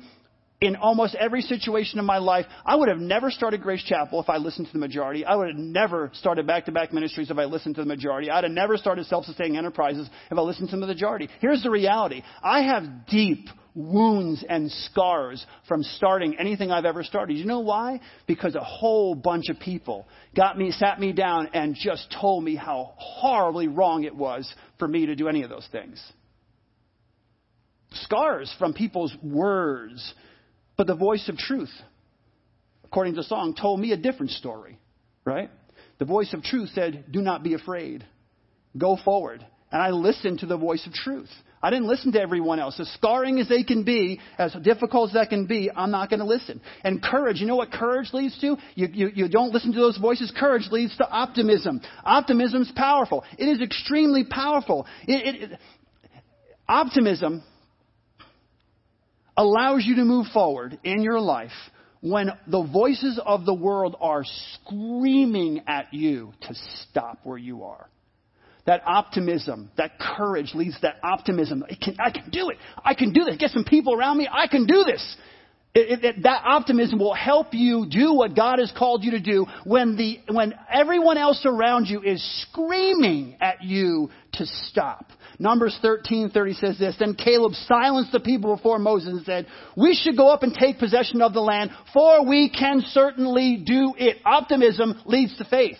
in 0.61 0.75
almost 0.75 1.15
every 1.15 1.43
situation 1.43 2.01
in 2.01 2.05
my 2.05 2.19
life, 2.19 2.47
I 2.67 2.75
would 2.75 2.89
have 2.89 2.99
never 2.99 3.31
started 3.31 3.63
Grace 3.63 3.85
Chapel 3.85 4.21
if 4.21 4.29
I 4.29 4.39
listened 4.39 4.67
to 4.67 4.73
the 4.73 4.81
majority. 4.81 5.25
I 5.25 5.37
would 5.37 5.49
have 5.49 5.57
never 5.57 6.11
started 6.15 6.47
back 6.47 6.65
to 6.65 6.73
back 6.73 6.93
ministries 6.93 7.31
if 7.31 7.39
I 7.39 7.45
listened 7.45 7.77
to 7.77 7.83
the 7.83 7.87
majority. 7.87 8.31
I'd 8.31 8.43
have 8.43 8.53
never 8.53 8.77
started 8.77 9.07
self 9.07 9.27
sustaining 9.27 9.59
enterprises 9.59 10.09
if 10.29 10.37
I 10.37 10.41
listened 10.41 10.71
to 10.71 10.77
the 10.77 10.87
majority. 10.87 11.29
Here's 11.41 11.63
the 11.63 11.71
reality 11.71 12.23
I 12.43 12.63
have 12.63 13.07
deep 13.07 13.49
wounds 13.79 14.45
and 14.47 14.71
scars 14.91 15.45
from 15.69 15.83
starting 15.83 16.37
anything 16.39 16.71
I've 16.71 16.85
ever 16.85 17.05
started. 17.05 17.39
You 17.39 17.45
know 17.47 17.61
why? 17.61 18.01
Because 18.27 18.55
a 18.57 18.61
whole 18.61 19.15
bunch 19.15 19.49
of 19.49 19.59
people 19.61 20.07
got 20.37 20.59
me, 20.59 20.73
sat 20.73 20.99
me 20.99 21.13
down 21.13 21.51
and 21.55 21.75
just 21.75 22.15
told 22.21 22.43
me 22.43 22.57
how 22.57 22.93
horribly 22.97 23.69
wrong 23.69 24.05
it 24.05 24.15
was 24.15 24.53
for 24.79 24.89
me 24.89 25.07
to 25.07 25.15
do 25.15 25.29
any 25.29 25.45
of 25.45 25.51
those 25.51 25.67
things. 25.71 26.03
Scars 27.93 28.53
from 28.59 28.75
people's 28.75 29.15
words. 29.23 30.15
But 30.77 30.87
the 30.87 30.95
voice 30.95 31.29
of 31.29 31.37
truth, 31.37 31.73
according 32.85 33.15
to 33.15 33.21
the 33.21 33.27
song, 33.27 33.55
told 33.61 33.81
me 33.81 33.93
a 33.93 33.97
different 33.97 34.33
story, 34.33 34.79
right? 35.25 35.51
The 35.99 36.05
voice 36.05 36.33
of 36.35 36.43
truth 36.43 36.71
said, 36.75 37.07
Do 37.11 37.21
not 37.21 37.43
be 37.43 37.55
afraid. 37.55 38.05
Go 38.77 38.97
forward. 39.05 39.45
And 39.71 39.83
I 39.83 39.91
listened 39.91 40.41
to 40.41 40.47
the 40.47 40.57
voice 40.57 40.87
of 40.87 40.93
truth. 40.93 41.31
I 41.63 41.71
didn't 41.71 41.89
listen 41.89 42.13
to 42.13 42.21
everyone 42.21 42.61
else. 42.61 42.79
As 42.79 42.89
scarring 42.95 43.41
as 43.41 43.49
they 43.49 43.65
can 43.65 43.83
be, 43.83 44.21
as 44.39 44.55
difficult 44.63 45.11
as 45.11 45.15
that 45.15 45.31
can 45.31 45.47
be, 45.47 45.71
I'm 45.75 45.91
not 45.91 46.09
going 46.09 46.21
to 46.21 46.27
listen. 46.27 46.61
And 46.85 47.03
courage, 47.03 47.41
you 47.41 47.47
know 47.47 47.57
what 47.57 47.73
courage 47.73 48.11
leads 48.13 48.39
to? 48.41 48.57
You, 48.75 48.89
you, 48.93 49.11
you 49.15 49.29
don't 49.29 49.53
listen 49.53 49.73
to 49.73 49.81
those 49.81 49.99
voices. 49.99 50.33
Courage 50.39 50.69
leads 50.71 50.97
to 50.99 51.09
optimism. 51.09 51.81
Optimism 52.05 52.63
is 52.63 52.73
powerful. 52.77 53.25
It 53.39 53.47
is 53.47 53.61
extremely 53.61 54.25
powerful. 54.25 54.87
It, 55.07 55.35
it, 55.35 55.53
it, 55.53 55.59
optimism 56.69 57.43
allows 59.37 59.85
you 59.85 59.97
to 59.97 60.05
move 60.05 60.27
forward 60.33 60.79
in 60.85 61.03
your 61.03 61.21
life 61.21 61.51
when 62.01 62.31
the 62.47 62.63
voices 62.63 63.21
of 63.25 63.45
the 63.45 63.55
world 63.55 63.97
are 64.01 64.23
screaming 64.25 65.63
at 65.67 65.93
you 65.93 66.33
to 66.43 66.55
stop 66.83 67.19
where 67.25 67.39
you 67.39 67.65
are 67.65 67.89
that 68.69 68.83
optimism, 68.87 69.71
that 69.79 69.99
courage 69.99 70.53
leads 70.55 70.75
to 70.75 70.81
that 70.83 70.97
optimism. 71.03 71.65
I 71.69 71.75
can, 71.75 71.97
I 71.99 72.11
can 72.11 72.29
do 72.29 72.51
it. 72.51 72.59
I 72.85 72.93
can 72.93 73.15
do 73.15 73.25
this. 73.25 73.37
Get 73.39 73.51
some 73.51 73.65
people 73.65 73.95
around 73.95 74.19
me. 74.19 74.29
I 74.31 74.47
can 74.47 74.67
do 74.67 74.85
this. 74.85 75.17
It, 75.75 76.05
it, 76.05 76.23
that 76.25 76.43
optimism 76.45 76.99
will 76.99 77.15
help 77.15 77.49
you 77.53 77.87
do 77.91 78.13
what 78.13 78.37
God 78.37 78.59
has 78.59 78.71
called 78.77 79.05
you 79.05 79.13
to 79.13 79.21
do 79.21 79.47
when 79.65 79.97
the 79.97 80.19
when 80.31 80.55
everyone 80.71 81.17
else 81.17 81.43
around 81.47 81.87
you 81.87 82.03
is 82.03 82.23
screaming 82.51 83.37
at 83.41 83.63
you 83.63 84.11
to 84.35 84.45
stop. 84.45 85.13
Numbers 85.39 85.79
13:30 85.83 86.61
says 86.61 86.79
this, 86.79 86.95
then 86.99 87.15
Caleb 87.15 87.53
silenced 87.67 88.13
the 88.13 88.21
people 88.21 88.55
before 88.55 88.79
Moses 88.79 89.15
and 89.15 89.25
said, 89.25 89.47
"We 89.79 89.95
should 89.95 90.17
go 90.17 90.29
up 90.29 90.43
and 90.43 90.53
take 90.53 90.79
possession 90.79 91.23
of 91.23 91.33
the 91.33 91.41
land, 91.41 91.71
for 91.95 92.27
we 92.27 92.51
can 92.51 92.83
certainly 92.89 93.63
do 93.65 93.95
it." 93.97 94.19
Optimism 94.27 95.01
leads 95.07 95.37
to 95.39 95.45
faith. 95.45 95.79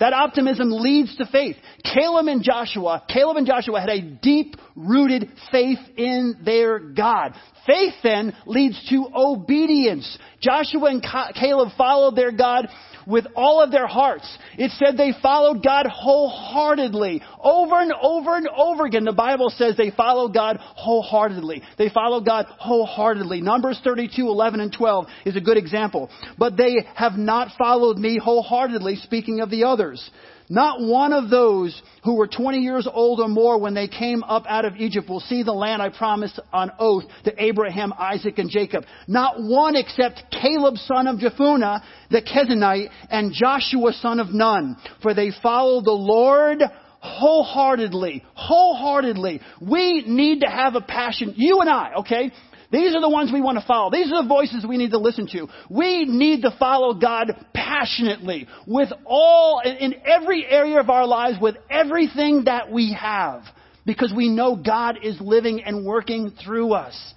That 0.00 0.12
optimism 0.12 0.70
leads 0.70 1.16
to 1.16 1.26
faith. 1.26 1.56
Caleb 1.82 2.26
and 2.26 2.42
Joshua, 2.42 3.04
Caleb 3.08 3.36
and 3.36 3.46
Joshua 3.46 3.80
had 3.80 3.90
a 3.90 4.00
deep 4.00 4.54
rooted 4.76 5.28
faith 5.50 5.78
in 5.96 6.36
their 6.44 6.78
God. 6.78 7.34
Faith 7.66 7.94
then 8.02 8.34
leads 8.46 8.80
to 8.90 9.08
obedience. 9.14 10.18
Joshua 10.40 10.90
and 10.90 11.04
Caleb 11.34 11.70
followed 11.76 12.14
their 12.14 12.32
God 12.32 12.68
with 13.08 13.26
all 13.34 13.62
of 13.62 13.70
their 13.70 13.86
hearts. 13.86 14.38
It 14.58 14.70
said 14.72 14.96
they 14.96 15.12
followed 15.22 15.64
God 15.64 15.86
wholeheartedly. 15.86 17.22
Over 17.42 17.80
and 17.80 17.92
over 18.00 18.36
and 18.36 18.48
over 18.54 18.84
again, 18.84 19.04
the 19.04 19.12
Bible 19.12 19.50
says 19.50 19.76
they 19.76 19.90
followed 19.90 20.34
God 20.34 20.58
wholeheartedly. 20.60 21.62
They 21.78 21.88
followed 21.88 22.26
God 22.26 22.46
wholeheartedly. 22.58 23.40
Numbers 23.40 23.80
32, 23.82 24.28
11 24.28 24.60
and 24.60 24.72
12 24.72 25.06
is 25.24 25.36
a 25.36 25.40
good 25.40 25.56
example. 25.56 26.10
But 26.36 26.56
they 26.56 26.86
have 26.94 27.14
not 27.14 27.56
followed 27.56 27.96
me 27.96 28.20
wholeheartedly, 28.22 28.96
speaking 28.96 29.40
of 29.40 29.50
the 29.50 29.64
others. 29.64 30.10
Not 30.48 30.80
one 30.80 31.12
of 31.12 31.28
those 31.28 31.80
who 32.04 32.14
were 32.14 32.26
20 32.26 32.58
years 32.58 32.88
old 32.90 33.20
or 33.20 33.28
more 33.28 33.60
when 33.60 33.74
they 33.74 33.88
came 33.88 34.22
up 34.22 34.44
out 34.48 34.64
of 34.64 34.76
Egypt 34.76 35.08
will 35.08 35.20
see 35.20 35.42
the 35.42 35.52
land 35.52 35.82
I 35.82 35.90
promised 35.90 36.40
on 36.52 36.70
oath 36.78 37.04
to 37.24 37.42
Abraham, 37.42 37.92
Isaac, 37.98 38.38
and 38.38 38.48
Jacob. 38.48 38.84
Not 39.06 39.36
one 39.38 39.76
except 39.76 40.24
Caleb 40.30 40.76
son 40.76 41.06
of 41.06 41.18
Jephunneh, 41.18 41.82
the 42.10 42.22
Kenizzite, 42.22 42.88
and 43.10 43.32
Joshua 43.32 43.92
son 43.92 44.20
of 44.20 44.32
Nun. 44.32 44.76
For 45.02 45.12
they 45.12 45.32
followed 45.42 45.84
the 45.84 45.92
Lord 45.92 46.62
wholeheartedly. 47.00 48.24
Wholeheartedly. 48.34 49.40
We 49.60 50.04
need 50.06 50.40
to 50.40 50.48
have 50.48 50.74
a 50.74 50.80
passion. 50.80 51.34
You 51.36 51.60
and 51.60 51.68
I, 51.68 51.94
okay? 51.98 52.32
These 52.70 52.94
are 52.94 53.00
the 53.00 53.08
ones 53.08 53.32
we 53.32 53.40
want 53.40 53.58
to 53.58 53.64
follow. 53.66 53.90
These 53.90 54.12
are 54.12 54.22
the 54.22 54.28
voices 54.28 54.66
we 54.66 54.76
need 54.76 54.90
to 54.90 54.98
listen 54.98 55.26
to. 55.28 55.48
We 55.70 56.04
need 56.04 56.42
to 56.42 56.54
follow 56.58 56.92
God 56.94 57.32
passionately 57.68 58.48
with 58.66 58.88
all, 59.04 59.60
in 59.60 59.94
every 60.04 60.46
area 60.48 60.80
of 60.80 60.90
our 60.90 61.06
lives, 61.06 61.38
with 61.40 61.56
everything 61.70 62.44
that 62.44 62.72
we 62.72 62.96
have. 62.98 63.42
Because 63.84 64.12
we 64.14 64.28
know 64.28 64.56
God 64.56 64.98
is 65.02 65.18
living 65.20 65.62
and 65.62 65.86
working 65.86 66.32
through 66.44 66.72
us. 66.74 67.14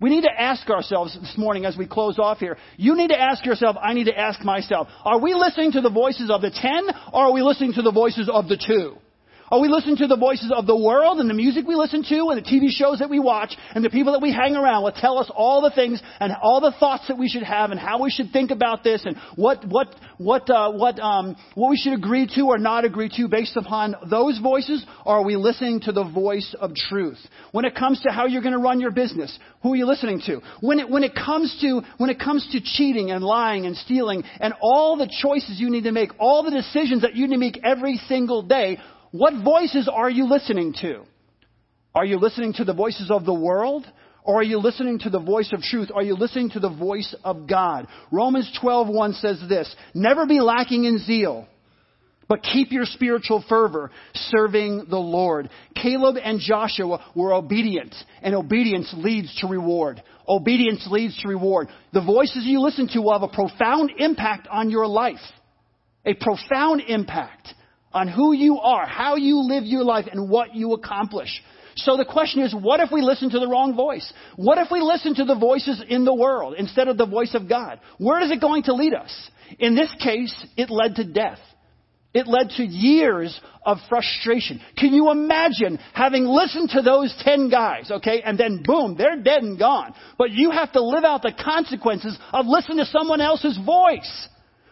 We 0.00 0.10
need 0.10 0.22
to 0.22 0.40
ask 0.40 0.68
ourselves 0.70 1.16
this 1.20 1.34
morning 1.36 1.66
as 1.66 1.76
we 1.76 1.86
close 1.86 2.18
off 2.18 2.38
here. 2.38 2.56
You 2.76 2.96
need 2.96 3.08
to 3.08 3.20
ask 3.20 3.44
yourself, 3.44 3.76
I 3.80 3.92
need 3.92 4.06
to 4.06 4.18
ask 4.18 4.42
myself, 4.42 4.88
are 5.04 5.20
we 5.20 5.34
listening 5.34 5.72
to 5.72 5.82
the 5.82 5.90
voices 5.90 6.30
of 6.30 6.40
the 6.40 6.50
ten 6.50 6.88
or 7.12 7.26
are 7.26 7.32
we 7.32 7.42
listening 7.42 7.74
to 7.74 7.82
the 7.82 7.92
voices 7.92 8.28
of 8.32 8.48
the 8.48 8.56
two? 8.56 8.96
Are 9.50 9.58
we 9.58 9.66
listening 9.66 9.96
to 9.96 10.06
the 10.06 10.16
voices 10.16 10.52
of 10.54 10.68
the 10.68 10.76
world 10.76 11.18
and 11.18 11.28
the 11.28 11.34
music 11.34 11.66
we 11.66 11.74
listen 11.74 12.04
to 12.04 12.28
and 12.28 12.38
the 12.38 12.48
TV 12.48 12.68
shows 12.70 13.00
that 13.00 13.10
we 13.10 13.18
watch 13.18 13.56
and 13.74 13.84
the 13.84 13.90
people 13.90 14.12
that 14.12 14.22
we 14.22 14.32
hang 14.32 14.54
around 14.54 14.84
with 14.84 14.94
tell 14.94 15.18
us 15.18 15.28
all 15.34 15.60
the 15.60 15.72
things 15.72 16.00
and 16.20 16.32
all 16.40 16.60
the 16.60 16.70
thoughts 16.78 17.08
that 17.08 17.18
we 17.18 17.28
should 17.28 17.42
have 17.42 17.72
and 17.72 17.80
how 17.80 18.00
we 18.00 18.10
should 18.10 18.30
think 18.30 18.52
about 18.52 18.84
this 18.84 19.04
and 19.04 19.16
what 19.34 19.66
what 19.66 19.88
what 20.18 20.48
uh, 20.48 20.70
what 20.70 21.00
um, 21.00 21.34
what 21.56 21.68
we 21.68 21.76
should 21.76 21.94
agree 21.94 22.28
to 22.32 22.42
or 22.42 22.58
not 22.58 22.84
agree 22.84 23.08
to 23.16 23.26
based 23.26 23.56
upon 23.56 23.96
those 24.08 24.38
voices? 24.38 24.86
Or 25.04 25.16
are 25.16 25.24
we 25.24 25.34
listening 25.34 25.80
to 25.80 25.90
the 25.90 26.04
voice 26.04 26.54
of 26.60 26.72
truth? 26.76 27.18
When 27.50 27.64
it 27.64 27.74
comes 27.74 28.00
to 28.02 28.12
how 28.12 28.26
you're 28.26 28.42
going 28.42 28.54
to 28.54 28.60
run 28.60 28.80
your 28.80 28.92
business, 28.92 29.36
who 29.64 29.72
are 29.72 29.76
you 29.76 29.86
listening 29.86 30.22
to? 30.26 30.42
When 30.60 30.78
it 30.78 30.88
when 30.88 31.02
it 31.02 31.16
comes 31.16 31.58
to 31.62 31.82
when 31.98 32.08
it 32.08 32.20
comes 32.20 32.48
to 32.52 32.60
cheating 32.62 33.10
and 33.10 33.24
lying 33.24 33.66
and 33.66 33.76
stealing 33.76 34.22
and 34.38 34.54
all 34.60 34.96
the 34.96 35.10
choices 35.20 35.58
you 35.58 35.70
need 35.70 35.84
to 35.84 35.92
make, 35.92 36.10
all 36.20 36.44
the 36.44 36.52
decisions 36.52 37.02
that 37.02 37.16
you 37.16 37.26
need 37.26 37.34
to 37.34 37.40
make 37.40 37.58
every 37.64 37.96
single 38.06 38.42
day 38.42 38.78
what 39.12 39.34
voices 39.42 39.88
are 39.92 40.10
you 40.10 40.28
listening 40.28 40.74
to? 40.80 41.02
Are 41.94 42.04
you 42.04 42.18
listening 42.18 42.52
to 42.54 42.64
the 42.64 42.74
voices 42.74 43.10
of 43.10 43.24
the 43.24 43.34
world? 43.34 43.84
Or 44.22 44.40
are 44.40 44.44
you 44.44 44.58
listening 44.58 44.98
to 45.00 45.10
the 45.10 45.18
voice 45.18 45.50
of 45.52 45.62
truth? 45.62 45.90
Are 45.94 46.02
you 46.02 46.14
listening 46.14 46.50
to 46.50 46.60
the 46.60 46.68
voice 46.68 47.14
of 47.24 47.46
God? 47.46 47.88
Romans 48.12 48.50
12:1 48.60 49.14
says 49.14 49.40
this, 49.48 49.74
"Never 49.94 50.26
be 50.26 50.40
lacking 50.40 50.84
in 50.84 50.98
zeal, 50.98 51.48
but 52.28 52.42
keep 52.42 52.70
your 52.70 52.84
spiritual 52.84 53.40
fervor 53.40 53.90
serving 54.14 54.84
the 54.84 55.00
Lord." 55.00 55.48
Caleb 55.74 56.18
and 56.22 56.38
Joshua 56.38 57.00
were 57.14 57.32
obedient, 57.32 57.94
and 58.22 58.34
obedience 58.34 58.92
leads 58.94 59.34
to 59.36 59.48
reward. 59.48 60.02
Obedience 60.28 60.86
leads 60.86 61.16
to 61.22 61.28
reward. 61.28 61.68
The 61.92 62.02
voices 62.02 62.44
you 62.44 62.60
listen 62.60 62.86
to 62.88 63.00
will 63.00 63.14
have 63.14 63.22
a 63.22 63.28
profound 63.28 63.90
impact 63.98 64.46
on 64.48 64.70
your 64.70 64.86
life. 64.86 65.32
A 66.04 66.14
profound 66.14 66.82
impact 66.82 67.54
on 67.92 68.08
who 68.08 68.32
you 68.32 68.58
are, 68.58 68.86
how 68.86 69.16
you 69.16 69.40
live 69.40 69.64
your 69.64 69.84
life, 69.84 70.06
and 70.10 70.28
what 70.28 70.54
you 70.54 70.72
accomplish. 70.72 71.42
So 71.76 71.96
the 71.96 72.04
question 72.04 72.42
is, 72.42 72.54
what 72.54 72.80
if 72.80 72.90
we 72.92 73.00
listen 73.00 73.30
to 73.30 73.38
the 73.38 73.48
wrong 73.48 73.74
voice? 73.74 74.12
What 74.36 74.58
if 74.58 74.68
we 74.70 74.80
listen 74.80 75.14
to 75.16 75.24
the 75.24 75.34
voices 75.34 75.82
in 75.88 76.04
the 76.04 76.14
world 76.14 76.54
instead 76.58 76.88
of 76.88 76.98
the 76.98 77.06
voice 77.06 77.34
of 77.34 77.48
God? 77.48 77.80
Where 77.98 78.20
is 78.20 78.30
it 78.30 78.40
going 78.40 78.64
to 78.64 78.74
lead 78.74 78.94
us? 78.94 79.30
In 79.58 79.74
this 79.74 79.92
case, 80.02 80.34
it 80.56 80.70
led 80.70 80.96
to 80.96 81.04
death. 81.04 81.38
It 82.12 82.26
led 82.26 82.50
to 82.56 82.64
years 82.64 83.38
of 83.64 83.78
frustration. 83.88 84.60
Can 84.76 84.92
you 84.92 85.12
imagine 85.12 85.78
having 85.94 86.24
listened 86.24 86.70
to 86.70 86.82
those 86.82 87.14
10 87.20 87.50
guys, 87.50 87.88
okay, 87.90 88.20
and 88.22 88.36
then 88.36 88.62
boom, 88.64 88.96
they're 88.98 89.22
dead 89.22 89.44
and 89.44 89.58
gone. 89.58 89.94
But 90.18 90.32
you 90.32 90.50
have 90.50 90.72
to 90.72 90.82
live 90.82 91.04
out 91.04 91.22
the 91.22 91.32
consequences 91.32 92.18
of 92.32 92.46
listening 92.46 92.78
to 92.78 92.86
someone 92.86 93.20
else's 93.20 93.58
voice. 93.64 94.28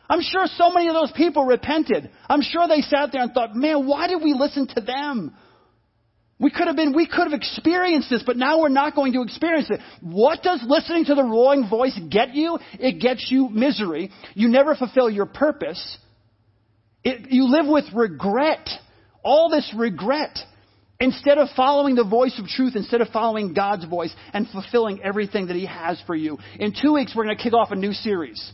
I'm 0.08 0.22
sure 0.22 0.46
so 0.46 0.70
many 0.70 0.88
of 0.88 0.94
those 0.94 1.12
people 1.12 1.44
repented. 1.44 2.10
I'm 2.28 2.40
sure 2.40 2.66
they 2.66 2.80
sat 2.80 3.12
there 3.12 3.22
and 3.22 3.32
thought, 3.32 3.54
man, 3.54 3.86
why 3.86 4.06
did 4.08 4.22
we 4.22 4.32
listen 4.32 4.66
to 4.68 4.80
them? 4.80 5.34
We 6.40 6.50
could 6.50 6.68
have 6.68 6.76
been, 6.76 6.94
we 6.94 7.06
could 7.06 7.24
have 7.24 7.32
experienced 7.32 8.08
this, 8.08 8.22
but 8.24 8.36
now 8.36 8.60
we're 8.60 8.68
not 8.68 8.94
going 8.94 9.12
to 9.14 9.22
experience 9.22 9.68
it. 9.70 9.80
What 10.00 10.42
does 10.42 10.60
listening 10.64 11.04
to 11.06 11.14
the 11.16 11.24
roaring 11.24 11.68
voice 11.68 11.98
get 12.10 12.34
you? 12.34 12.58
It 12.74 13.00
gets 13.00 13.26
you 13.28 13.48
misery. 13.48 14.10
You 14.34 14.48
never 14.48 14.76
fulfill 14.76 15.10
your 15.10 15.26
purpose. 15.26 15.98
It, 17.02 17.30
you 17.30 17.50
live 17.50 17.66
with 17.66 17.84
regret. 17.92 18.68
All 19.24 19.50
this 19.50 19.74
regret. 19.76 20.38
Instead 21.00 21.38
of 21.38 21.48
following 21.56 21.96
the 21.96 22.04
voice 22.04 22.38
of 22.38 22.46
truth, 22.46 22.76
instead 22.76 23.00
of 23.00 23.08
following 23.08 23.52
God's 23.52 23.84
voice 23.84 24.14
and 24.32 24.48
fulfilling 24.48 25.02
everything 25.02 25.48
that 25.48 25.56
He 25.56 25.66
has 25.66 26.00
for 26.06 26.14
you. 26.14 26.38
In 26.58 26.72
two 26.72 26.94
weeks, 26.94 27.14
we're 27.14 27.24
going 27.24 27.36
to 27.36 27.42
kick 27.42 27.52
off 27.52 27.72
a 27.72 27.76
new 27.76 27.92
series. 27.92 28.52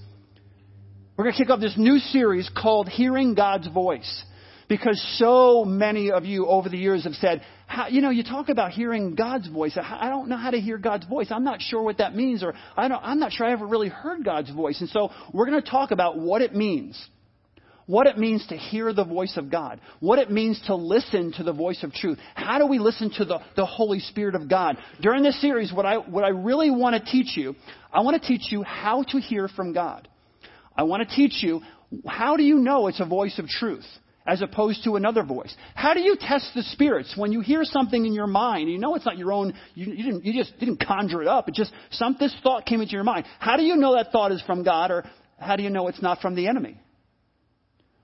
We're 1.17 1.25
going 1.25 1.35
to 1.35 1.39
kick 1.39 1.51
off 1.51 1.61
this 1.61 1.77
new 1.77 1.99
series 1.99 2.51
called 2.57 2.89
Hearing 2.89 3.35
God's 3.35 3.69
Voice. 3.69 4.25
Because 4.69 5.01
so 5.19 5.65
many 5.65 6.11
of 6.11 6.25
you 6.25 6.47
over 6.47 6.69
the 6.69 6.77
years 6.77 7.05
have 7.05 7.13
said, 7.15 7.43
you 7.91 8.01
know, 8.01 8.11
you 8.11 8.25
talk 8.25 8.49
about 8.49 8.73
hearing 8.73 9.15
God's 9.15 9.47
voice. 9.49 9.79
I 9.81 10.09
don't 10.09 10.29
know 10.29 10.37
how 10.37 10.51
to 10.51 10.59
hear 10.59 10.77
God's 10.77 11.07
voice. 11.07 11.29
I'm 11.31 11.45
not 11.45 11.61
sure 11.61 11.83
what 11.83 11.99
that 11.99 12.17
means, 12.17 12.43
or 12.43 12.55
I 12.77 12.89
don't, 12.89 13.01
I'm 13.05 13.21
not 13.21 13.31
sure 13.31 13.47
I 13.47 13.53
ever 13.53 13.67
really 13.67 13.91
heard 13.91 14.25
God's 14.25 14.51
voice. 14.51 14.81
And 14.81 14.89
so 14.89 15.11
we're 15.33 15.47
going 15.47 15.63
to 15.63 15.71
talk 15.71 15.93
about 15.93 16.19
what 16.19 16.43
it 16.43 16.55
means. 16.55 17.01
What 17.87 18.07
it 18.07 18.19
means 18.19 18.45
to 18.49 18.57
hear 18.57 18.93
the 18.93 19.05
voice 19.05 19.37
of 19.37 19.51
God. 19.51 19.81
What 20.01 20.19
it 20.19 20.31
means 20.31 20.61
to 20.67 20.75
listen 20.75 21.33
to 21.37 21.45
the 21.45 21.53
voice 21.53 21.85
of 21.85 21.93
truth. 21.93 22.19
How 22.35 22.59
do 22.59 22.67
we 22.67 22.79
listen 22.79 23.11
to 23.19 23.25
the, 23.27 23.39
the 23.55 23.67
Holy 23.67 24.01
Spirit 24.01 24.35
of 24.35 24.49
God? 24.49 24.79
During 25.01 25.23
this 25.23 25.41
series, 25.41 25.73
what 25.73 25.87
I, 25.87 25.99
what 25.99 26.25
I 26.25 26.31
really 26.31 26.71
want 26.71 26.97
to 26.97 27.13
teach 27.13 27.37
you, 27.37 27.55
I 27.93 28.01
want 28.01 28.21
to 28.21 28.27
teach 28.27 28.51
you 28.51 28.63
how 28.63 29.05
to 29.11 29.21
hear 29.21 29.47
from 29.47 29.75
God. 29.75 30.09
I 30.77 30.83
want 30.85 31.09
to 31.09 31.15
teach 31.15 31.43
you 31.43 31.61
how 32.07 32.37
do 32.37 32.43
you 32.43 32.59
know 32.59 32.89
it's 32.89 33.01
a 33.01 33.05
voice 33.05 33.39
of 33.39 33.47
truth 33.47 33.87
as 34.27 34.43
opposed 34.43 34.85
to 34.85 34.97
another 34.97 35.23
voice? 35.23 35.55
How 35.75 35.95
do 35.95 36.01
you 36.01 36.17
test 36.19 36.51
the 36.55 36.63
spirits 36.63 37.15
when 37.17 37.31
you 37.31 37.41
hear 37.41 37.65
something 37.65 38.05
in 38.05 38.15
your 38.15 38.27
mind? 38.27 38.71
You 38.71 38.79
know 38.79 38.95
it's 38.95 39.05
not 39.05 39.19
your 39.19 39.33
own. 39.33 39.55
You, 39.75 39.93
you, 39.93 40.03
didn't. 40.03 40.25
You 40.25 40.33
just 40.33 40.59
didn't 40.59 40.85
conjure 40.85 41.23
it 41.23 41.29
up. 41.29 41.49
It 41.49 41.55
just 41.55 41.73
some 41.91 42.17
this 42.19 42.35
thought 42.43 42.67
came 42.67 42.81
into 42.81 42.93
your 42.93 43.05
mind. 43.05 43.27
How 43.39 43.57
do 43.57 43.63
you 43.63 43.77
know 43.77 43.95
that 43.95 44.13
thought 44.13 44.33
is 44.33 44.43
from 44.43 44.65
God, 44.65 44.91
or 44.91 45.05
how 45.39 45.57
do 45.57 45.63
you 45.63 45.71
know 45.71 45.89
it's 45.89 46.03
not 46.03 46.21
from 46.21 46.35
the 46.35 46.49
enemy? 46.49 46.81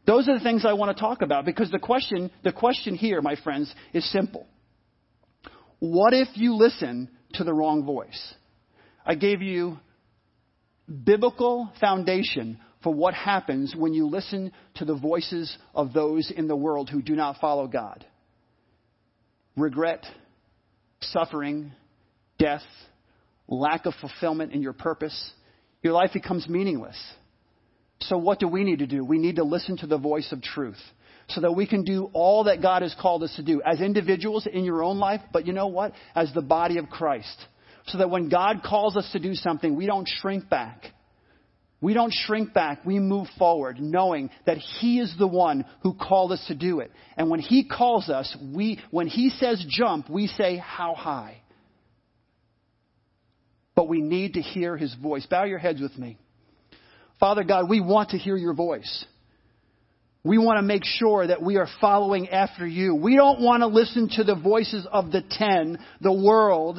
Those 0.06 0.28
are 0.28 0.38
the 0.38 0.44
things 0.44 0.64
I 0.64 0.72
want 0.72 0.96
to 0.96 1.00
talk 1.00 1.22
about 1.22 1.44
because 1.44 1.70
the 1.70 1.78
question, 1.78 2.30
the 2.42 2.52
question 2.52 2.94
here, 2.94 3.20
my 3.22 3.36
friends, 3.36 3.72
is 3.92 4.10
simple. 4.10 4.46
What 5.78 6.12
if 6.12 6.28
you 6.34 6.54
listen 6.54 7.08
to 7.34 7.44
the 7.44 7.52
wrong 7.52 7.84
voice? 7.84 8.34
I 9.04 9.14
gave 9.14 9.40
you 9.40 9.78
biblical 10.90 11.70
foundation 11.80 12.58
for 12.82 12.92
what 12.92 13.14
happens 13.14 13.74
when 13.76 13.92
you 13.92 14.06
listen 14.06 14.52
to 14.76 14.84
the 14.84 14.96
voices 14.96 15.56
of 15.74 15.92
those 15.92 16.32
in 16.34 16.48
the 16.48 16.56
world 16.56 16.88
who 16.88 17.02
do 17.02 17.14
not 17.14 17.36
follow 17.40 17.66
God. 17.66 18.04
Regret, 19.56 20.04
suffering, 21.00 21.72
death, 22.38 22.62
lack 23.48 23.86
of 23.86 23.94
fulfillment 24.00 24.52
in 24.52 24.62
your 24.62 24.72
purpose. 24.72 25.32
Your 25.82 25.92
life 25.92 26.10
becomes 26.12 26.48
meaningless. 26.48 26.98
So, 28.02 28.16
what 28.16 28.38
do 28.38 28.48
we 28.48 28.64
need 28.64 28.78
to 28.78 28.86
do? 28.86 29.04
We 29.04 29.18
need 29.18 29.36
to 29.36 29.44
listen 29.44 29.76
to 29.78 29.86
the 29.86 29.98
voice 29.98 30.32
of 30.32 30.42
truth 30.42 30.80
so 31.28 31.42
that 31.42 31.52
we 31.52 31.66
can 31.66 31.84
do 31.84 32.10
all 32.12 32.44
that 32.44 32.62
God 32.62 32.82
has 32.82 32.94
called 33.00 33.22
us 33.22 33.34
to 33.36 33.42
do 33.42 33.60
as 33.62 33.80
individuals 33.80 34.48
in 34.50 34.64
your 34.64 34.82
own 34.82 34.98
life, 34.98 35.20
but 35.32 35.46
you 35.46 35.52
know 35.52 35.66
what? 35.66 35.92
As 36.14 36.32
the 36.32 36.42
body 36.42 36.78
of 36.78 36.88
Christ 36.88 37.46
so 37.86 37.98
that 37.98 38.10
when 38.10 38.28
God 38.28 38.62
calls 38.64 38.96
us 38.96 39.08
to 39.12 39.18
do 39.18 39.34
something, 39.34 39.76
we 39.76 39.86
don't 39.86 40.08
shrink 40.08 40.48
back. 40.48 40.84
We 41.82 41.94
don't 41.94 42.12
shrink 42.12 42.52
back. 42.52 42.84
We 42.84 42.98
move 42.98 43.26
forward 43.38 43.80
knowing 43.80 44.30
that 44.44 44.58
He 44.58 45.00
is 45.00 45.14
the 45.18 45.26
one 45.26 45.64
who 45.82 45.94
called 45.94 46.32
us 46.32 46.44
to 46.48 46.54
do 46.54 46.80
it. 46.80 46.92
And 47.16 47.30
when 47.30 47.40
He 47.40 47.66
calls 47.66 48.10
us, 48.10 48.36
we, 48.54 48.80
when 48.90 49.06
He 49.06 49.30
says 49.30 49.64
jump, 49.68 50.10
we 50.10 50.26
say 50.26 50.56
how 50.58 50.94
high. 50.94 51.40
But 53.74 53.88
we 53.88 54.02
need 54.02 54.34
to 54.34 54.42
hear 54.42 54.76
His 54.76 54.94
voice. 54.94 55.24
Bow 55.26 55.44
your 55.44 55.58
heads 55.58 55.80
with 55.80 55.96
me. 55.96 56.18
Father 57.18 57.44
God, 57.44 57.68
we 57.68 57.80
want 57.80 58.10
to 58.10 58.18
hear 58.18 58.36
your 58.36 58.54
voice. 58.54 59.06
We 60.22 60.36
want 60.36 60.58
to 60.58 60.62
make 60.62 60.84
sure 60.84 61.26
that 61.26 61.42
we 61.42 61.56
are 61.56 61.68
following 61.80 62.28
after 62.28 62.66
you. 62.66 62.94
We 62.94 63.16
don't 63.16 63.40
want 63.40 63.62
to 63.62 63.68
listen 63.68 64.10
to 64.16 64.24
the 64.24 64.34
voices 64.34 64.86
of 64.90 65.10
the 65.12 65.22
ten, 65.30 65.78
the 66.02 66.12
world, 66.12 66.78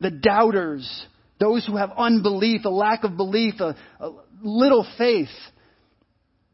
the 0.00 0.10
doubters, 0.10 1.06
those 1.38 1.66
who 1.66 1.76
have 1.76 1.92
unbelief, 1.96 2.64
a 2.64 2.68
lack 2.68 3.04
of 3.04 3.16
belief, 3.16 3.60
a, 3.60 3.76
a 4.00 4.12
little 4.42 4.86
faith. 4.98 5.28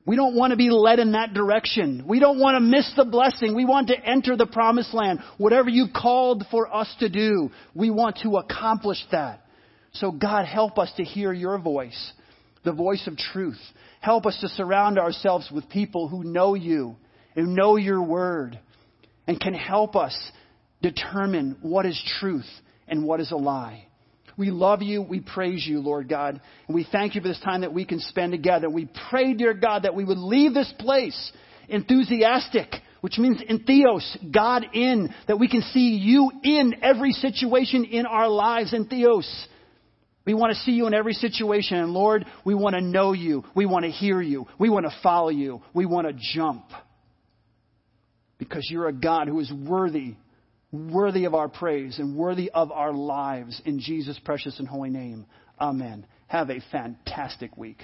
We 0.05 0.15
don't 0.15 0.37
want 0.37 0.53
to 0.53 0.57
be 0.57 0.71
led 0.71 1.01
in 1.01 1.13
that 1.13 1.35
direction. 1.35 2.05
We 2.07 2.21
don't 2.21 2.39
want 2.39 2.57
to 2.57 2.61
miss 2.61 2.93
the 2.97 3.05
blessing. 3.05 3.57
We 3.57 3.65
want 3.65 3.89
to 3.89 3.99
enter 3.99 4.37
the 4.37 4.47
promised 4.47 4.95
land. 4.95 5.19
Whatever 5.37 5.69
you 5.69 5.87
called 5.95 6.45
for 6.51 6.73
us 6.73 6.95
to 7.01 7.09
do, 7.09 7.51
we 7.75 7.91
want 7.91 8.19
to 8.23 8.37
accomplish 8.37 8.99
that. 9.11 9.45
So 9.95 10.13
God 10.13 10.45
help 10.45 10.79
us 10.79 10.93
to 10.97 11.05
hear 11.05 11.33
your 11.33 11.59
voice. 11.59 12.13
the 12.67 12.73
voice 12.73 13.07
of 13.07 13.17
truth. 13.17 13.61
Help 14.01 14.27
us 14.27 14.37
to 14.43 14.49
surround 14.49 14.99
ourselves 14.99 15.49
with 15.51 15.71
people 15.71 16.09
who 16.09 16.25
know 16.25 16.55
you, 16.55 16.97
who 17.35 17.47
know 17.47 17.77
your 17.77 18.03
word, 18.03 18.61
and 19.27 19.41
can 19.41 19.55
help 19.55 19.97
us 19.97 20.15
determine 20.83 21.57
what 21.63 21.87
is 21.87 21.99
truth 22.21 22.45
and 22.89 23.05
what 23.05 23.21
is 23.21 23.31
a 23.31 23.37
lie. 23.37 23.87
We 24.37 24.51
love 24.51 24.83
you. 24.83 25.03
We 25.03 25.21
praise 25.21 25.67
you, 25.67 25.81
Lord 25.81 26.09
God. 26.09 26.41
And 26.67 26.75
we 26.75 26.87
thank 26.91 27.15
you 27.15 27.23
for 27.23 27.29
this 27.29 27.41
time 27.41 27.63
that 27.63 27.73
we 27.73 27.85
can 27.85 28.01
spend 28.01 28.33
together. 28.33 28.69
We 28.69 28.89
pray, 29.09 29.35
dear 29.35 29.55
God, 29.55 29.85
that 29.85 29.95
we 29.95 30.05
would 30.05 30.19
leave 30.19 30.53
this 30.53 30.73
place 30.79 31.33
enthusiastic, 31.69 32.69
which 33.01 33.19
means 33.19 33.43
entheos, 33.43 34.33
God 34.33 34.67
in, 34.73 35.13
that 35.27 35.39
we 35.39 35.49
can 35.49 35.63
see 35.63 35.97
you 35.97 36.31
in 36.43 36.75
every 36.83 37.13
situation 37.13 37.85
in 37.85 38.07
our 38.07 38.29
lives, 38.29 38.73
entheos. 38.73 39.27
We 40.27 40.35
want 40.35 40.55
to 40.55 40.61
see 40.63 40.73
you 40.73 40.87
in 40.87 40.95
every 40.95 41.15
situation. 41.15 41.79
And 41.79 41.93
Lord, 41.93 42.27
we 42.45 42.55
want 42.55 42.75
to 42.75 42.83
know 42.83 43.13
you. 43.13 43.45
We 43.55 43.65
want 43.65 43.85
to 43.85 43.91
hear 43.91 44.21
you. 44.21 44.47
We 44.59 44.69
want 44.69 44.85
to 44.87 44.97
follow 45.03 45.29
you. 45.29 45.63
We 45.73 45.87
want 45.87 46.09
to 46.09 46.15
jump. 46.35 46.65
Because 48.39 48.69
you're 48.71 48.89
a 48.89 48.93
God 48.93 49.29
who 49.29 49.41
is 49.41 49.51
worthy 49.53 50.17
worthy 50.73 51.25
of 51.25 51.35
our 51.35 51.49
praise 51.49 51.99
and 51.99 52.17
worthy 52.17 52.51
of 52.51 52.73
our 52.73 52.93
lives. 52.93 53.61
In 53.65 53.79
Jesus' 53.79 54.19
precious 54.19 54.59
and 54.59 54.69
holy 54.69 54.91
name, 54.91 55.27
amen. 55.61 56.07
Have 56.29 56.51
a 56.51 56.61
fantastic 56.73 57.57
week. 57.57 57.83